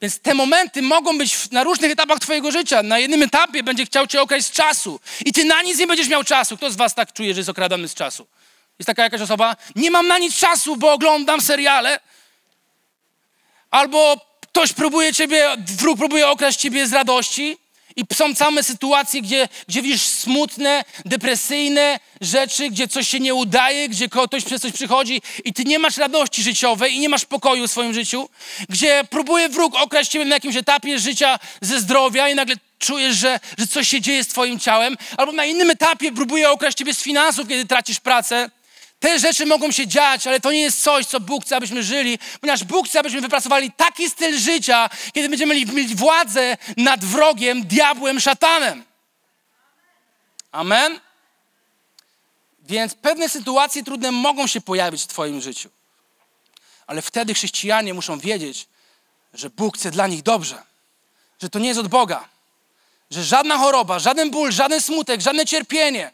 [0.00, 2.82] Więc te momenty mogą być na różnych etapach twojego życia.
[2.82, 6.08] Na jednym etapie będzie chciał cię okraść z czasu i ty na nic nie będziesz
[6.08, 6.56] miał czasu.
[6.56, 8.26] Kto z was tak czuje, że jest okradany z czasu?
[8.78, 12.00] Jest taka jakaś osoba, nie mam na nic czasu, bo oglądam seriale.
[13.70, 17.56] Albo ktoś próbuje ciebie, wróg próbuje okraść ciebie z radości
[17.96, 23.88] i są same sytuacje, gdzie, gdzie widzisz smutne, depresyjne rzeczy, gdzie coś się nie udaje,
[23.88, 27.68] gdzie ktoś przez coś przychodzi i ty nie masz radości życiowej i nie masz pokoju
[27.68, 28.28] w swoim życiu,
[28.68, 33.40] gdzie próbuje wróg okraść ciebie na jakimś etapie życia ze zdrowia i nagle czujesz, że,
[33.58, 37.02] że coś się dzieje z twoim ciałem, albo na innym etapie próbuje okraść ciebie z
[37.02, 38.50] finansów, kiedy tracisz pracę,
[39.02, 42.18] te rzeczy mogą się dziać, ale to nie jest coś, co Bóg chce, abyśmy żyli,
[42.40, 48.20] ponieważ Bóg chce, abyśmy wypracowali taki styl życia, kiedy będziemy mieli, władzę nad wrogiem, diabłem,
[48.20, 48.84] szatanem.
[50.52, 51.00] Amen?
[52.60, 55.70] Więc pewne sytuacje trudne mogą się pojawić w Twoim życiu.
[56.86, 58.66] Ale wtedy chrześcijanie muszą wiedzieć,
[59.34, 60.62] że Bóg chce dla nich dobrze.
[61.42, 62.28] Że to nie jest od Boga.
[63.10, 66.10] Że żadna choroba, żaden ból, żaden smutek, żadne cierpienie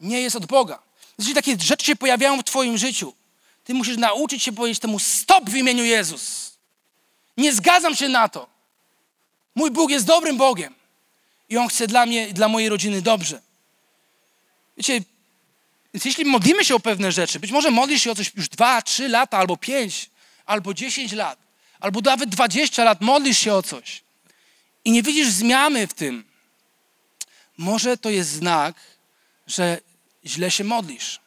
[0.00, 0.85] nie jest od Boga.
[1.18, 3.14] Jeśli takie rzeczy się pojawiają w Twoim życiu,
[3.66, 6.52] Ty musisz nauczyć się powiedzieć temu stop w imieniu Jezus.
[7.36, 8.48] Nie zgadzam się na to.
[9.54, 10.74] Mój Bóg jest dobrym Bogiem
[11.48, 13.40] i On chce dla mnie i dla mojej rodziny dobrze.
[14.76, 15.00] Wiecie,
[15.94, 18.82] więc jeśli modlimy się o pewne rzeczy, być może modlisz się o coś już dwa,
[18.82, 20.10] trzy lata, albo pięć,
[20.46, 21.38] albo dziesięć lat,
[21.80, 24.02] albo nawet dwadzieścia lat, modlisz się o coś
[24.84, 26.24] i nie widzisz zmiany w tym,
[27.58, 28.74] może to jest znak,
[29.46, 29.80] że
[30.26, 31.20] źle się modlisz.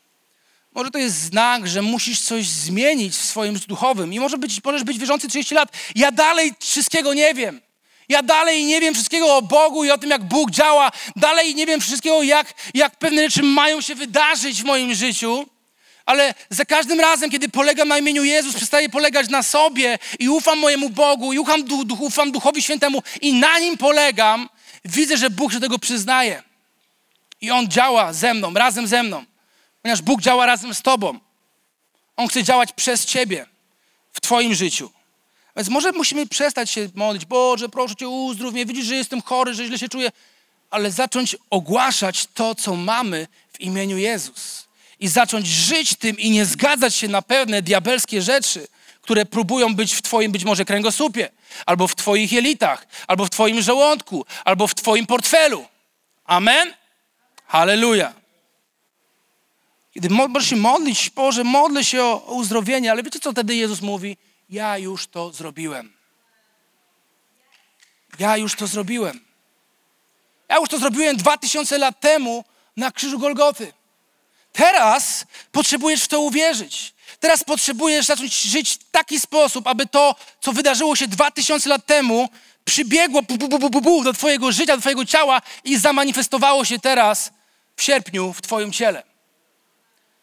[0.72, 4.14] Może to jest znak, że musisz coś zmienić w swoim duchowym.
[4.14, 5.70] I może być, możesz być wierzący 30 lat.
[5.96, 7.62] Ja dalej wszystkiego nie wiem.
[8.10, 10.92] Ja dalej nie wiem wszystkiego o Bogu i o tym, jak Bóg działa.
[11.16, 15.46] Dalej nie wiem wszystkiego, jak, jak pewne rzeczy mają się wydarzyć w moim życiu.
[16.06, 20.60] Ale za każdym razem, kiedy polegam na imieniu Jezus, przestaję polegać na sobie i ufam
[20.60, 24.50] mojemu Bogu, i ufam, duch, ufam Duchowi Świętemu i na nim polegam,
[24.86, 26.49] widzę, że Bóg się tego przyznaje.
[27.42, 29.26] I On działa ze mną, razem ze mną.
[29.82, 31.20] Ponieważ Bóg działa razem z Tobą.
[32.18, 33.46] On chce działać przez Ciebie
[34.14, 34.92] w Twoim życiu.
[35.56, 37.26] Więc może musimy przestać się modlić.
[37.26, 38.66] Boże, proszę Cię, uzdrów mnie.
[38.66, 40.12] Widzisz, że jestem chory, że źle się czuję.
[40.70, 44.68] Ale zacząć ogłaszać to, co mamy w imieniu Jezus.
[45.00, 48.68] I zacząć żyć tym i nie zgadzać się na pewne diabelskie rzeczy,
[49.02, 51.30] które próbują być w Twoim być może kręgosłupie,
[51.66, 55.66] albo w Twoich jelitach, albo w Twoim żołądku, albo w Twoim portfelu.
[56.26, 56.74] Amen?
[57.50, 58.14] Halleluja.
[59.94, 63.82] Kiedy możesz się modlić, Boże, modlę się o, o uzdrowienie, ale wiecie co wtedy Jezus
[63.82, 64.18] mówi?
[64.50, 65.94] Ja już to zrobiłem.
[68.20, 69.20] Ja już to zrobiłem.
[70.50, 72.44] Ja już to zrobiłem dwa tysiące lat temu
[72.78, 73.74] na krzyżu Golgoty.
[74.54, 76.94] Teraz potrzebujesz w to uwierzyć.
[77.20, 81.86] Teraz potrzebujesz zacząć żyć w taki sposób, aby to, co wydarzyło się dwa tysiące lat
[81.86, 82.30] temu,
[82.66, 87.39] przybiegło bu, bu, bu, do Twojego życia, do Twojego ciała i zamanifestowało się teraz
[87.80, 89.04] w sierpniu w Twoim ciele.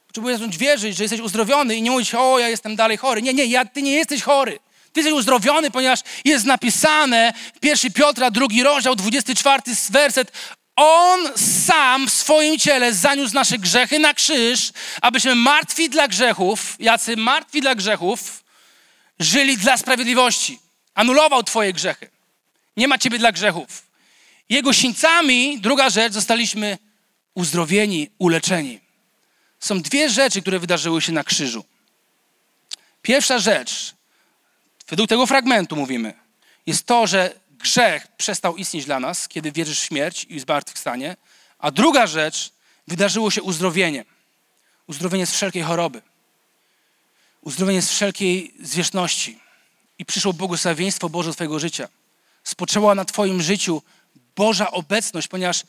[0.06, 3.22] Potrzebujesz zacząć wierzyć, że jesteś uzdrowiony i nie mówić, o, ja jestem dalej chory.
[3.22, 4.58] Nie, nie, ja, Ty nie jesteś chory.
[4.92, 10.32] Ty jesteś uzdrowiony, ponieważ jest napisane w 1 Piotra, drugi rozdział, 24 werset.
[10.76, 17.16] On sam w swoim ciele zaniósł nasze grzechy na krzyż, abyśmy martwi dla grzechów, jacy
[17.16, 18.44] martwi dla grzechów,
[19.18, 20.58] żyli dla sprawiedliwości.
[20.94, 22.08] Anulował Twoje grzechy.
[22.76, 23.86] Nie ma Ciebie dla grzechów.
[24.48, 26.78] Jego sińcami, druga rzecz, zostaliśmy
[27.36, 28.80] uzdrowieni, uleczeni.
[29.60, 31.64] Są dwie rzeczy, które wydarzyły się na krzyżu.
[33.02, 33.94] Pierwsza rzecz,
[34.88, 36.14] według tego fragmentu mówimy,
[36.66, 41.16] jest to, że grzech przestał istnieć dla nas, kiedy wierzysz w śmierć i zmartwychwstanie.
[41.58, 42.52] A druga rzecz,
[42.88, 44.04] wydarzyło się uzdrowienie.
[44.86, 46.02] Uzdrowienie z wszelkiej choroby.
[47.40, 49.38] Uzdrowienie z wszelkiej zwierzchności.
[49.98, 51.88] I przyszło błogosławieństwo Boże Twojego życia.
[52.44, 53.82] Spoczęła na Twoim życiu
[54.36, 55.62] Boża obecność, ponieważ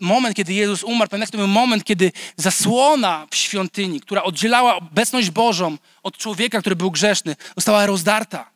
[0.00, 5.30] moment, kiedy Jezus umarł, pamiętacie, to był moment, kiedy zasłona w świątyni, która oddzielała obecność
[5.30, 8.50] Bożą od człowieka, który był grzeszny, została rozdarta.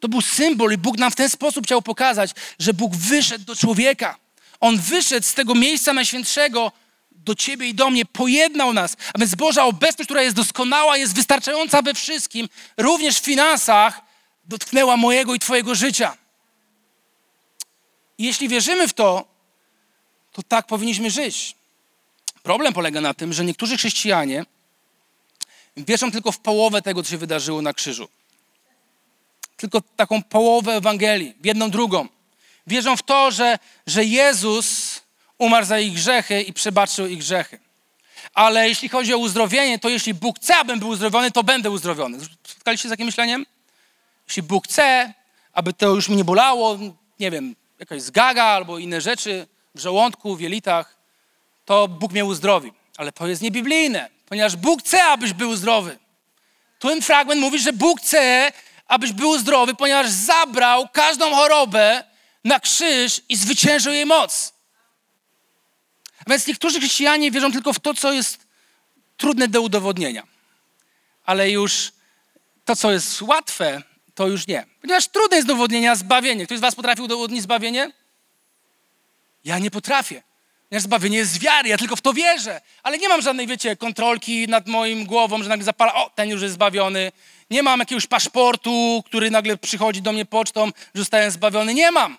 [0.00, 3.56] To był symbol i Bóg nam w ten sposób chciał pokazać, że Bóg wyszedł do
[3.56, 4.16] człowieka.
[4.60, 6.72] On wyszedł z tego miejsca najświętszego
[7.10, 8.96] do ciebie i do mnie, pojednał nas.
[9.14, 14.00] A więc Boża obecność, która jest doskonała, jest wystarczająca we wszystkim, również w finansach,
[14.44, 16.16] dotknęła mojego i twojego życia.
[18.18, 19.24] Jeśli wierzymy w to,
[20.42, 21.54] to tak powinniśmy żyć.
[22.42, 24.44] Problem polega na tym, że niektórzy chrześcijanie
[25.76, 28.08] wierzą tylko w połowę tego, co się wydarzyło na krzyżu.
[29.56, 32.08] Tylko taką połowę Ewangelii, jedną drugą.
[32.66, 35.00] Wierzą w to, że, że Jezus
[35.38, 37.58] umarł za ich grzechy i przebaczył ich grzechy.
[38.34, 42.18] Ale jeśli chodzi o uzdrowienie, to jeśli Bóg chce, abym był uzdrowiony, to będę uzdrowiony.
[42.44, 43.46] Spotkaliście się z takim myśleniem?
[44.28, 45.14] Jeśli Bóg chce,
[45.52, 46.78] aby to już mi nie bolało,
[47.20, 50.96] nie wiem, jakaś zgaga albo inne rzeczy, w żołądku, w jelitach,
[51.64, 52.72] to Bóg mnie uzdrowi.
[52.96, 55.98] Ale to jest niebiblijne, ponieważ Bóg chce, abyś był zdrowy.
[56.78, 58.52] Ten fragment mówi, że Bóg chce,
[58.86, 62.04] abyś był zdrowy, ponieważ zabrał każdą chorobę
[62.44, 64.52] na krzyż i zwyciężył jej moc.
[66.26, 68.46] A więc niektórzy chrześcijanie wierzą tylko w to, co jest
[69.16, 70.22] trudne do udowodnienia.
[71.24, 71.92] Ale już
[72.64, 73.82] to, co jest łatwe,
[74.14, 74.66] to już nie.
[74.80, 76.46] Ponieważ trudne jest do udowodnienia zbawienie.
[76.46, 77.92] Ktoś z was potrafi udowodnić zbawienie?
[79.44, 80.22] Ja nie potrafię.
[80.68, 82.60] Ponieważ zbawienie jest z wiary, ja tylko w to wierzę.
[82.82, 86.42] Ale nie mam żadnej, wiecie, kontrolki nad moim głową, że nagle zapala, o, ten już
[86.42, 87.12] jest zbawiony.
[87.50, 91.74] Nie mam jakiegoś paszportu, który nagle przychodzi do mnie pocztą, że zostałem zbawiony.
[91.74, 92.18] Nie mam.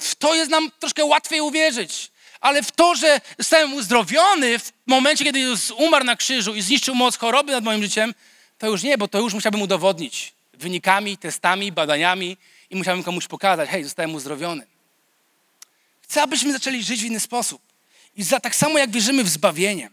[0.00, 2.10] W to jest nam troszkę łatwiej uwierzyć.
[2.40, 6.94] Ale w to, że zostałem uzdrowiony w momencie, kiedy Jezus umarł na krzyżu i zniszczył
[6.94, 8.14] moc choroby nad moim życiem,
[8.58, 12.36] to już nie, bo to już musiałbym udowodnić wynikami, testami, badaniami
[12.70, 14.69] i musiałbym komuś pokazać, hej, zostałem uzdrowiony.
[16.10, 17.62] Chcę, abyśmy zaczęli żyć w inny sposób.
[18.16, 19.90] I za tak samo jak wierzymy w zbawienie,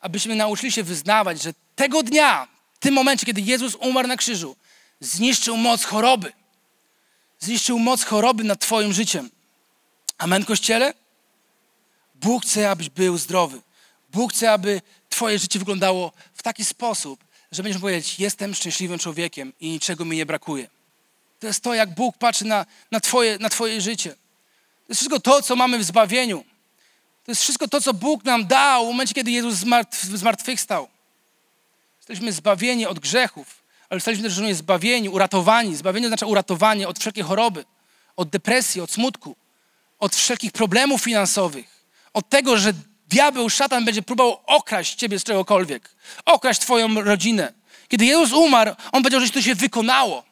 [0.00, 4.56] abyśmy nauczyli się wyznawać, że tego dnia, w tym momencie, kiedy Jezus umarł na krzyżu,
[5.00, 6.32] zniszczył moc choroby.
[7.38, 9.30] Zniszczył moc choroby nad Twoim życiem.
[10.18, 10.94] Amen, Kościele?
[12.14, 13.60] Bóg chce, abyś był zdrowy.
[14.12, 19.52] Bóg chce, aby Twoje życie wyglądało w taki sposób, że będziesz powiedzieć: Jestem szczęśliwym człowiekiem
[19.60, 20.68] i niczego mi nie brakuje.
[21.40, 24.14] To jest to, jak Bóg patrzy na, na, twoje, na Twoje życie.
[24.90, 26.44] To jest wszystko to, co mamy w zbawieniu.
[27.24, 29.54] To jest wszystko to, co Bóg nam dał w momencie, kiedy Jezus
[30.02, 30.88] zmartwychwstał.
[31.98, 35.76] Jesteśmy zbawieni od grzechów, ale jesteśmy też zbawieni, uratowani.
[35.76, 37.64] Zbawienie oznacza uratowanie od wszelkiej choroby,
[38.16, 39.36] od depresji, od smutku,
[39.98, 42.72] od wszelkich problemów finansowych, od tego, że
[43.08, 45.90] diabeł, szatan będzie próbował okraść ciebie z czegokolwiek,
[46.24, 47.52] okraść twoją rodzinę.
[47.88, 50.24] Kiedy Jezus umarł, on powiedział, że to się wykonało.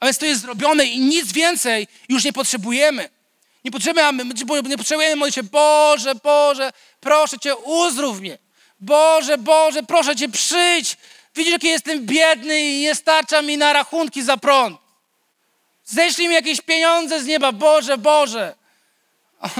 [0.00, 3.15] A więc to jest zrobione i nic więcej już nie potrzebujemy.
[3.66, 4.24] Nie potrzebujemy,
[4.68, 8.38] nie potrzebujemy modlić się, Boże, Boże, proszę Cię, uzdrów mnie.
[8.80, 10.96] Boże, Boże, proszę Cię, przyjdź.
[11.36, 14.78] Widzisz, jaki jestem biedny i nie starcza mi na rachunki za prąd.
[15.84, 18.54] Ześlij mi jakieś pieniądze z nieba, Boże, Boże.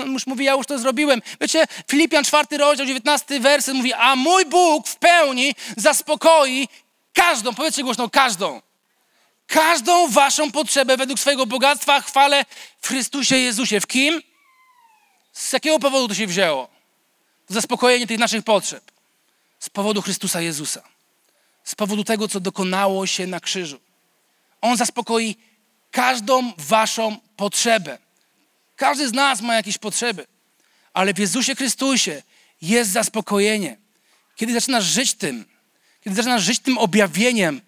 [0.03, 1.23] On już mówi, ja już to zrobiłem.
[1.41, 6.69] Wiecie, Filipian 4 rozdział, 19 werset mówi, a mój Bóg w pełni zaspokoi
[7.13, 8.61] każdą, powiedzcie głośno, każdą
[9.47, 12.45] każdą waszą potrzebę według swojego bogactwa chwalę
[12.81, 13.81] w Chrystusie Jezusie.
[13.81, 14.23] W kim?
[15.33, 16.69] Z jakiego powodu to się wzięło?
[17.49, 18.93] Zaspokojenie tych naszych potrzeb.
[19.59, 20.83] Z powodu Chrystusa Jezusa.
[21.65, 23.81] Z powodu tego, co dokonało się na krzyżu.
[24.61, 25.37] On zaspokoi
[25.91, 27.99] każdą waszą potrzebę.
[28.77, 30.27] Każdy z nas ma jakieś potrzeby,
[30.93, 32.23] ale w Jezusie Chrystusie
[32.63, 33.77] jest zaspokojenie.
[34.37, 35.45] Kiedy zaczynasz żyć tym,
[36.05, 37.61] kiedy zaczynasz żyć tym objawieniem,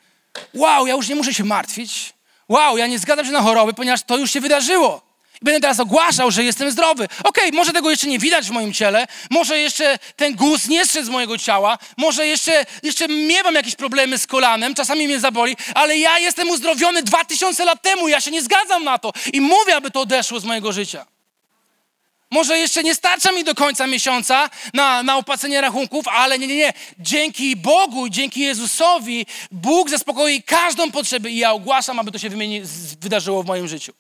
[0.55, 2.12] wow, ja już nie muszę się martwić.
[2.48, 5.09] Wow, ja nie zgadzam się na choroby, ponieważ to już się wydarzyło.
[5.42, 7.05] I będę teraz ogłaszał, że jestem zdrowy.
[7.05, 10.87] Okej, okay, może tego jeszcze nie widać w moim ciele, może jeszcze ten guz nie
[10.87, 15.57] zszedł z mojego ciała, może jeszcze, jeszcze miewam jakieś problemy z kolanem, czasami mnie zaboli,
[15.74, 19.40] ale ja jestem uzdrowiony dwa tysiące lat temu, ja się nie zgadzam na to i
[19.40, 21.07] mówię, aby to odeszło z mojego życia.
[22.31, 26.57] Może jeszcze nie starcza mi do końca miesiąca na, na opłacenie rachunków, ale nie, nie,
[26.57, 26.73] nie.
[26.99, 32.62] Dzięki Bogu dzięki Jezusowi Bóg zaspokoi każdą potrzebę i ja ogłaszam, aby to się wymieni,
[33.01, 33.93] wydarzyło w moim życiu.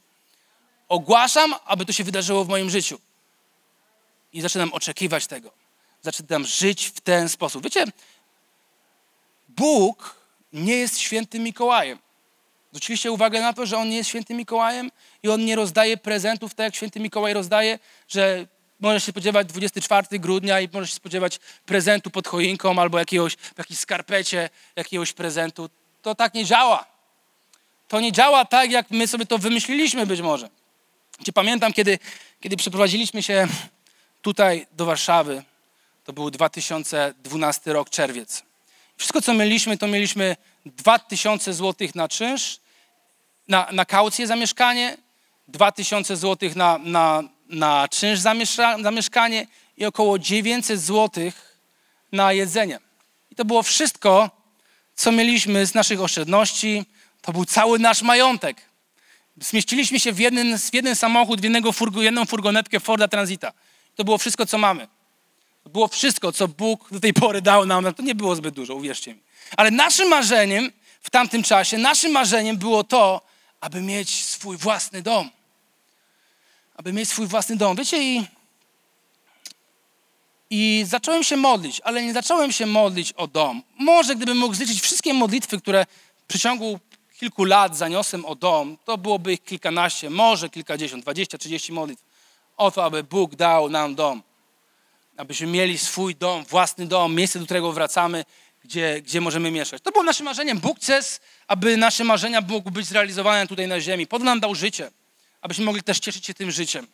[0.88, 3.00] Ogłaszam, aby to się wydarzyło w moim życiu.
[4.32, 5.50] I zaczynam oczekiwać tego.
[6.02, 7.64] Zaczynam żyć w ten sposób.
[7.64, 7.84] Wiecie,
[9.48, 10.16] Bóg
[10.52, 11.98] nie jest świętym Mikołajem.
[12.78, 14.90] Zwróciliście uwagę na to, że on nie jest świętym Mikołajem
[15.22, 18.46] i on nie rozdaje prezentów tak jak święty Mikołaj rozdaje, że
[18.80, 23.58] możesz się spodziewać 24 grudnia i możesz się spodziewać prezentu pod choinką albo jakiegoś, w
[23.58, 25.70] jakiejś skarpecie jakiegoś prezentu.
[26.02, 26.84] To tak nie działa.
[27.88, 30.48] To nie działa tak, jak my sobie to wymyśliliśmy być może.
[31.20, 31.98] Gdzie pamiętam, kiedy,
[32.40, 33.48] kiedy przeprowadziliśmy się
[34.22, 35.42] tutaj do Warszawy,
[36.04, 38.42] to był 2012 rok, czerwiec.
[38.96, 40.36] Wszystko, co mieliśmy, to mieliśmy
[40.66, 42.60] 2000 zł na czynsz,
[43.48, 44.96] na, na kaucję za mieszkanie,
[45.48, 51.32] 2000 zł na, na, na czynsz za, mieszka, za mieszkanie i około 900 zł
[52.12, 52.78] na jedzenie.
[53.30, 54.30] I to było wszystko,
[54.94, 56.84] co mieliśmy z naszych oszczędności.
[57.22, 58.56] To był cały nasz majątek.
[59.40, 63.52] Zmieściliśmy się w jeden, w jeden samochód, w jednego furgo, jedną furgonetkę Forda Transita.
[63.94, 64.88] To było wszystko, co mamy.
[65.64, 67.94] To było wszystko, co Bóg do tej pory dał nam.
[67.94, 69.20] To nie było zbyt dużo, uwierzcie mi.
[69.56, 70.72] Ale naszym marzeniem
[71.02, 73.27] w tamtym czasie, naszym marzeniem było to,
[73.60, 75.30] aby mieć swój własny dom.
[76.76, 77.76] Aby mieć swój własny dom.
[77.76, 78.24] Wiecie, i,
[80.50, 83.62] i zacząłem się modlić, ale nie zacząłem się modlić o dom.
[83.78, 85.86] Może gdybym mógł zliczyć wszystkie modlitwy, które
[86.16, 86.80] w przeciągu
[87.18, 92.02] kilku lat zaniosłem o dom, to byłoby ich kilkanaście, może kilkadziesiąt, dwadzieścia, trzydzieści modlitw.
[92.56, 94.22] O to, aby Bóg dał nam dom.
[95.16, 98.24] Abyśmy mieli swój dom, własny dom, miejsce, do którego wracamy
[98.64, 99.82] gdzie, gdzie możemy mieszkać.
[99.82, 100.58] To było naszym marzeniem.
[100.58, 101.00] Bóg chce,
[101.46, 104.06] aby nasze marzenia mogły być zrealizowane tutaj na ziemi.
[104.06, 104.90] Po to nam dał życie,
[105.40, 106.86] abyśmy mogli też cieszyć się tym życiem.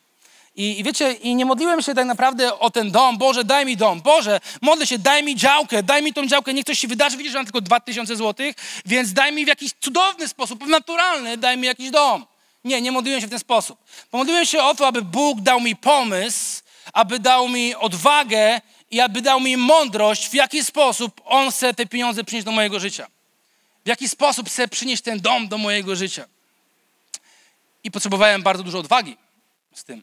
[0.57, 3.19] I, I wiecie, i nie modliłem się tak naprawdę o ten dom.
[3.19, 4.01] Boże, daj mi dom.
[4.01, 6.55] Boże, modlę się, daj mi działkę, daj mi tą działkę.
[6.55, 7.17] Niech coś się wydarzy.
[7.17, 8.57] Widzisz, że mam tylko 2000 złotych,
[8.87, 12.27] więc daj mi w jakiś cudowny sposób, naturalny, daj mi jakiś dom.
[12.65, 13.79] Nie, nie modliłem się w ten sposób.
[14.11, 16.63] Pomodliłem się o to, aby Bóg dał mi pomysł,
[16.93, 18.61] aby dał mi odwagę
[18.95, 22.81] i aby dał mi mądrość, w jaki sposób On chce te pieniądze przynieść do mojego
[22.81, 23.07] życia.
[23.85, 26.25] W jaki sposób chce przynieść ten dom do mojego życia.
[27.85, 29.17] I potrzebowałem bardzo dużo odwagi
[29.75, 30.03] z tym.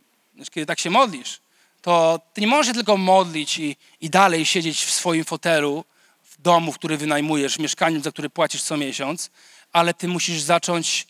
[0.52, 1.40] Kiedy tak się modlisz,
[1.82, 5.86] to ty nie możesz się tylko modlić i, i dalej siedzieć w swoim fotelu,
[6.24, 9.30] w domu, który wynajmujesz, w mieszkaniu, za który płacisz co miesiąc,
[9.74, 11.08] ale ty musisz zacząć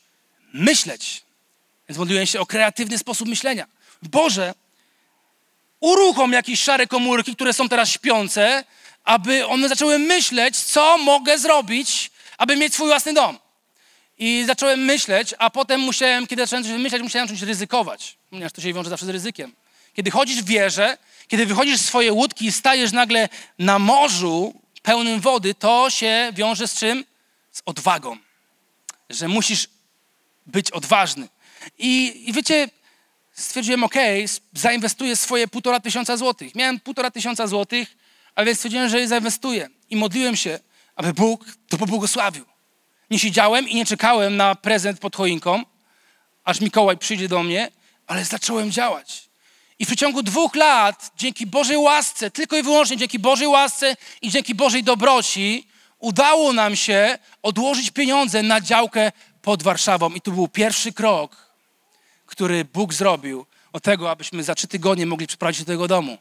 [0.54, 1.24] myśleć.
[1.90, 3.68] Więc modliłem się o kreatywny sposób myślenia.
[4.02, 4.54] Boże,
[5.82, 8.64] uruchom jakieś szare komórki, które są teraz śpiące,
[9.04, 13.40] aby one zaczęły myśleć, co mogę zrobić, aby mieć swój własny dom.
[14.18, 18.62] I zacząłem myśleć, a potem musiałem, kiedy zacząłem coś wymyślać, musiałem czymś ryzykować, ponieważ to
[18.62, 19.54] się wiąże zawsze z ryzykiem.
[19.94, 23.30] Kiedy chodzisz w wieżę, kiedy wychodzisz z swojej łódki i stajesz nagle
[23.60, 27.06] na morzu pełnym wody, to się wiąże z czym?
[27.52, 28.18] Z odwagą.
[29.10, 29.68] Że musisz
[30.46, 31.28] być odważny.
[31.78, 32.70] I, i wiecie,
[33.42, 33.96] stwierdziłem, ok,
[34.54, 36.56] zainwestuję swoje półtora tysiąca złotych.
[36.56, 37.98] Miałem półtora tysiąca złotych,
[38.36, 39.70] a więc stwierdziłem, że je zainwestuję.
[39.90, 40.60] I modliłem się,
[40.96, 42.46] aby Bóg to pobłogosławił.
[43.10, 45.64] Nie siedziałem i nie czekałem na prezent pod choinką,
[46.44, 47.72] aż Mikołaj przyjdzie do mnie,
[48.08, 49.30] ale zacząłem działać.
[49.80, 54.30] I w przeciągu dwóch lat, dzięki Bożej łasce, tylko i wyłącznie dzięki Bożej łasce i
[54.30, 55.68] dzięki Bożej dobroci,
[56.00, 59.12] udało nam się odłożyć pieniądze na działkę
[59.42, 60.10] pod Warszawą.
[60.10, 61.51] I to był pierwszy krok,
[62.42, 66.18] który Bóg zrobił o tego, abyśmy za trzy tygodnie mogli przeprowadzić do tego domu.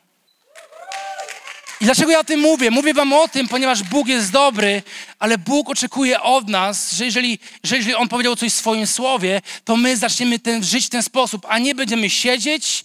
[1.80, 2.70] I dlaczego ja o tym mówię?
[2.70, 4.82] Mówię wam o tym, ponieważ Bóg jest dobry,
[5.18, 9.42] ale Bóg oczekuje od nas, że jeżeli, że jeżeli On powiedział coś w swoim słowie,
[9.64, 12.84] to my zaczniemy ten, żyć w ten sposób, a nie będziemy siedzieć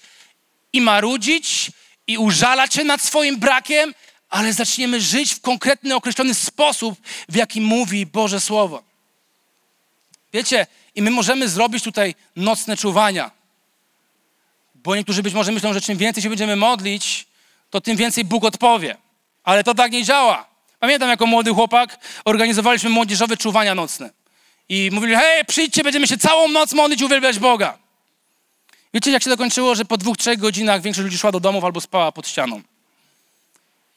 [0.74, 1.72] i marudzić
[2.08, 3.94] i użalać się nad swoim brakiem,
[4.30, 8.84] ale zaczniemy żyć w konkretny, określony sposób, w jaki mówi Boże Słowo.
[10.34, 13.32] Wiecie, i my możemy zrobić tutaj nocne czuwania,
[14.76, 17.28] bo niektórzy być może myślą, że czym więcej się będziemy modlić,
[17.70, 18.98] to tym więcej Bóg odpowie.
[19.44, 20.48] Ale to tak nie działa.
[20.80, 24.10] Pamiętam, jako młody chłopak organizowaliśmy młodzieżowe czuwania nocne.
[24.70, 27.78] I mówili, hej, przyjdźcie, będziemy się całą noc modlić, uwielbiać Boga.
[28.94, 31.82] Wiecie, jak się dokończyło, że po dwóch, trzech godzinach większość ludzi szła do domów albo
[31.82, 32.62] spała pod ścianą.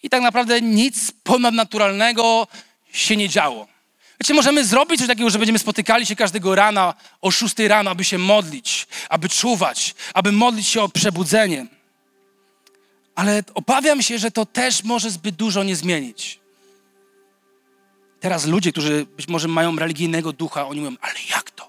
[0.03, 2.47] I tak naprawdę nic ponadnaturalnego
[2.93, 3.67] się nie działo.
[4.21, 8.05] Wiecie, możemy zrobić coś takiego, że będziemy spotykali się każdego rana o 6 rano, aby
[8.05, 11.67] się modlić, aby czuwać, aby modlić się o przebudzenie.
[13.15, 16.41] Ale obawiam się, że to też może zbyt dużo nie zmienić.
[18.21, 21.69] Teraz ludzie, którzy być może mają religijnego ducha, oni mówią, ale jak to?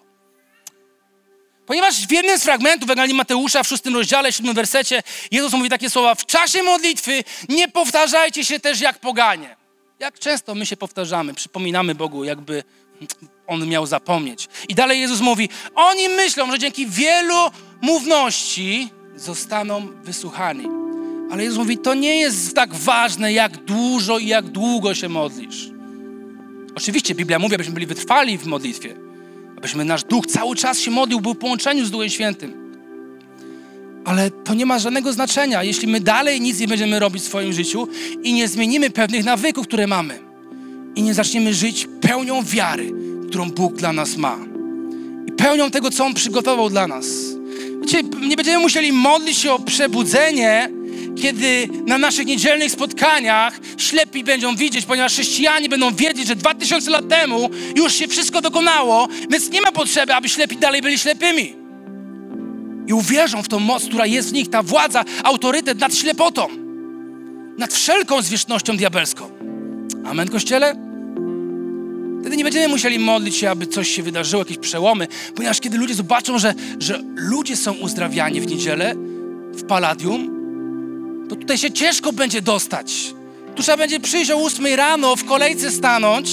[1.66, 5.90] Ponieważ w jednym z fragmentów Ewangelii Mateusza w szóstym rozdziale, siódmym wersecie Jezus mówi takie
[5.90, 9.59] słowa, w czasie modlitwy nie powtarzajcie się też jak poganie.
[10.00, 12.64] Jak często my się powtarzamy, przypominamy Bogu, jakby
[13.48, 14.48] On miał zapomnieć.
[14.70, 17.36] I dalej Jezus mówi, oni myślą, że dzięki wielu
[17.82, 20.68] mówności zostaną wysłuchani.
[21.32, 25.70] Ale Jezus mówi, to nie jest tak ważne, jak dużo i jak długo się modlisz.
[26.76, 28.96] Oczywiście Biblia mówi, abyśmy byli wytrwali w modlitwie,
[29.58, 32.69] abyśmy nasz duch cały czas się modlił, był w połączeniu z Duchem Świętym.
[34.06, 37.54] Ale to nie ma żadnego znaczenia, jeśli my dalej nic nie będziemy robić w swoim
[37.54, 37.88] życiu
[38.24, 40.20] i nie zmienimy pewnych nawyków, które mamy.
[40.96, 42.92] I nie zaczniemy żyć pełnią wiary,
[43.30, 44.38] którą Bóg dla nas ma.
[45.28, 47.06] I pełnią tego, co On przygotował dla nas.
[47.82, 50.70] Wiecie, nie będziemy musieli modlić się o przebudzenie,
[51.22, 56.92] kiedy na naszych niedzielnych spotkaniach ślepi będą widzieć, ponieważ chrześcijanie będą wiedzieć, że dwa tysiące
[56.92, 61.59] lat temu już się wszystko dokonało, więc nie ma potrzeby, aby ślepi dalej byli ślepymi.
[62.90, 66.48] I uwierzą w tą moc, która jest w nich, ta władza, autorytet nad ślepotą,
[67.58, 69.30] nad wszelką zwierzchnością diabelską.
[70.06, 70.76] Amen, Kościele?
[72.22, 75.96] Wtedy nie będziemy musieli modlić się, aby coś się wydarzyło, jakieś przełomy, ponieważ kiedy ludzie
[75.96, 78.96] zobaczą, że, że ludzie są uzdrawiani w niedzielę,
[79.52, 80.30] w Palladium,
[81.30, 83.14] to tutaj się ciężko będzie dostać.
[83.56, 86.30] Tu trzeba będzie przyjść o 8 rano, w kolejce stanąć,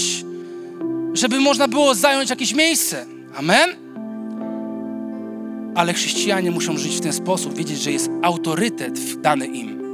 [1.12, 3.06] żeby można było zająć jakieś miejsce.
[3.34, 3.86] Amen?
[5.76, 9.86] Ale chrześcijanie muszą żyć w ten sposób, wiedzieć, że jest autorytet dany im.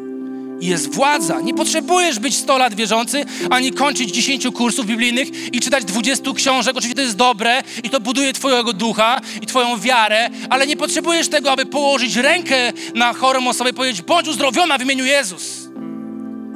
[0.61, 1.41] I jest władza.
[1.41, 6.77] Nie potrzebujesz być 100 lat wierzący, ani kończyć 10 kursów biblijnych i czytać 20 książek.
[6.77, 11.29] Oczywiście to jest dobre i to buduje Twojego ducha i Twoją wiarę, ale nie potrzebujesz
[11.29, 15.69] tego, aby położyć rękę na chorą osobę i powiedzieć: bądź uzdrowiona w imieniu Jezus.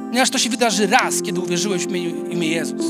[0.09, 2.85] Ponieważ to się wydarzy raz, kiedy uwierzyłeś w imię, w imię Jezus.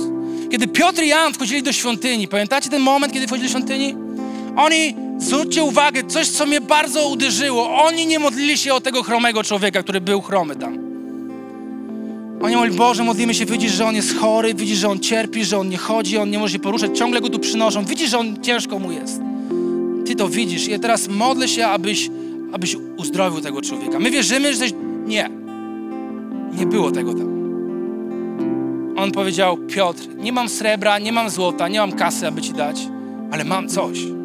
[0.52, 3.96] Kiedy Piotr i Jan wchodzili do świątyni, pamiętacie ten moment, kiedy wchodzili do świątyni?
[4.56, 7.84] Oni, zwróćcie uwagę, coś, co mnie bardzo uderzyło.
[7.84, 10.88] Oni nie modlili się o tego chromego człowieka, który był chromy tam.
[12.42, 15.58] Oni mówili, Boże, modlimy się, widzisz, że on jest chory, widzisz, że on cierpi, że
[15.58, 18.42] on nie chodzi, on nie może się poruszać, ciągle go tu przynoszą, widzisz, że on
[18.42, 19.22] ciężko mu jest.
[20.06, 22.10] Ty to widzisz i ja teraz modlę się, abyś,
[22.54, 24.00] abyś uzdrowił tego człowieka.
[24.00, 24.66] My wierzymy, że...
[25.06, 25.30] Nie.
[26.60, 27.38] Nie było tego tam.
[28.98, 32.88] On powiedział, Piotr, nie mam srebra, nie mam złota, nie mam kasy, aby ci dać,
[33.32, 34.17] ale mam coś.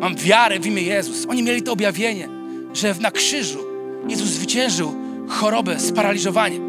[0.00, 1.26] Mam wiarę w imię Jezus.
[1.28, 2.28] Oni mieli to objawienie,
[2.74, 3.58] że na krzyżu
[4.08, 4.94] Jezus zwyciężył
[5.28, 6.60] chorobę, sparaliżowanie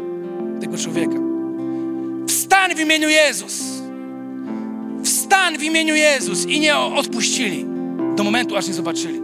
[0.60, 1.16] tego człowieka.
[2.28, 3.62] Wstań w imieniu Jezus.
[5.04, 7.66] Wstań w imieniu Jezus i nie odpuścili
[8.16, 9.20] do momentu, aż nie zobaczyli.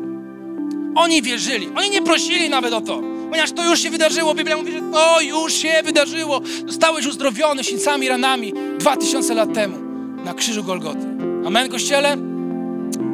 [0.94, 1.68] Oni wierzyli.
[1.76, 4.34] Oni nie prosili nawet o to, ponieważ to już się wydarzyło.
[4.34, 6.40] Biblia mówi, że to już się wydarzyło.
[6.66, 9.76] Zostałeś uzdrowiony sińcami, ranami dwa tysiące lat temu
[10.24, 11.07] na krzyżu Golgoty.
[11.46, 12.16] Amen, Kościele?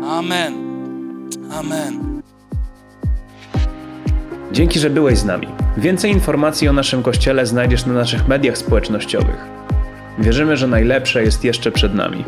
[0.08, 0.61] Amen.
[1.52, 2.22] Amen.
[4.52, 5.48] Dzięki, że byłeś z nami.
[5.76, 9.46] Więcej informacji o naszym kościele znajdziesz na naszych mediach społecznościowych.
[10.18, 12.24] Wierzymy, że najlepsze jest jeszcze przed nami.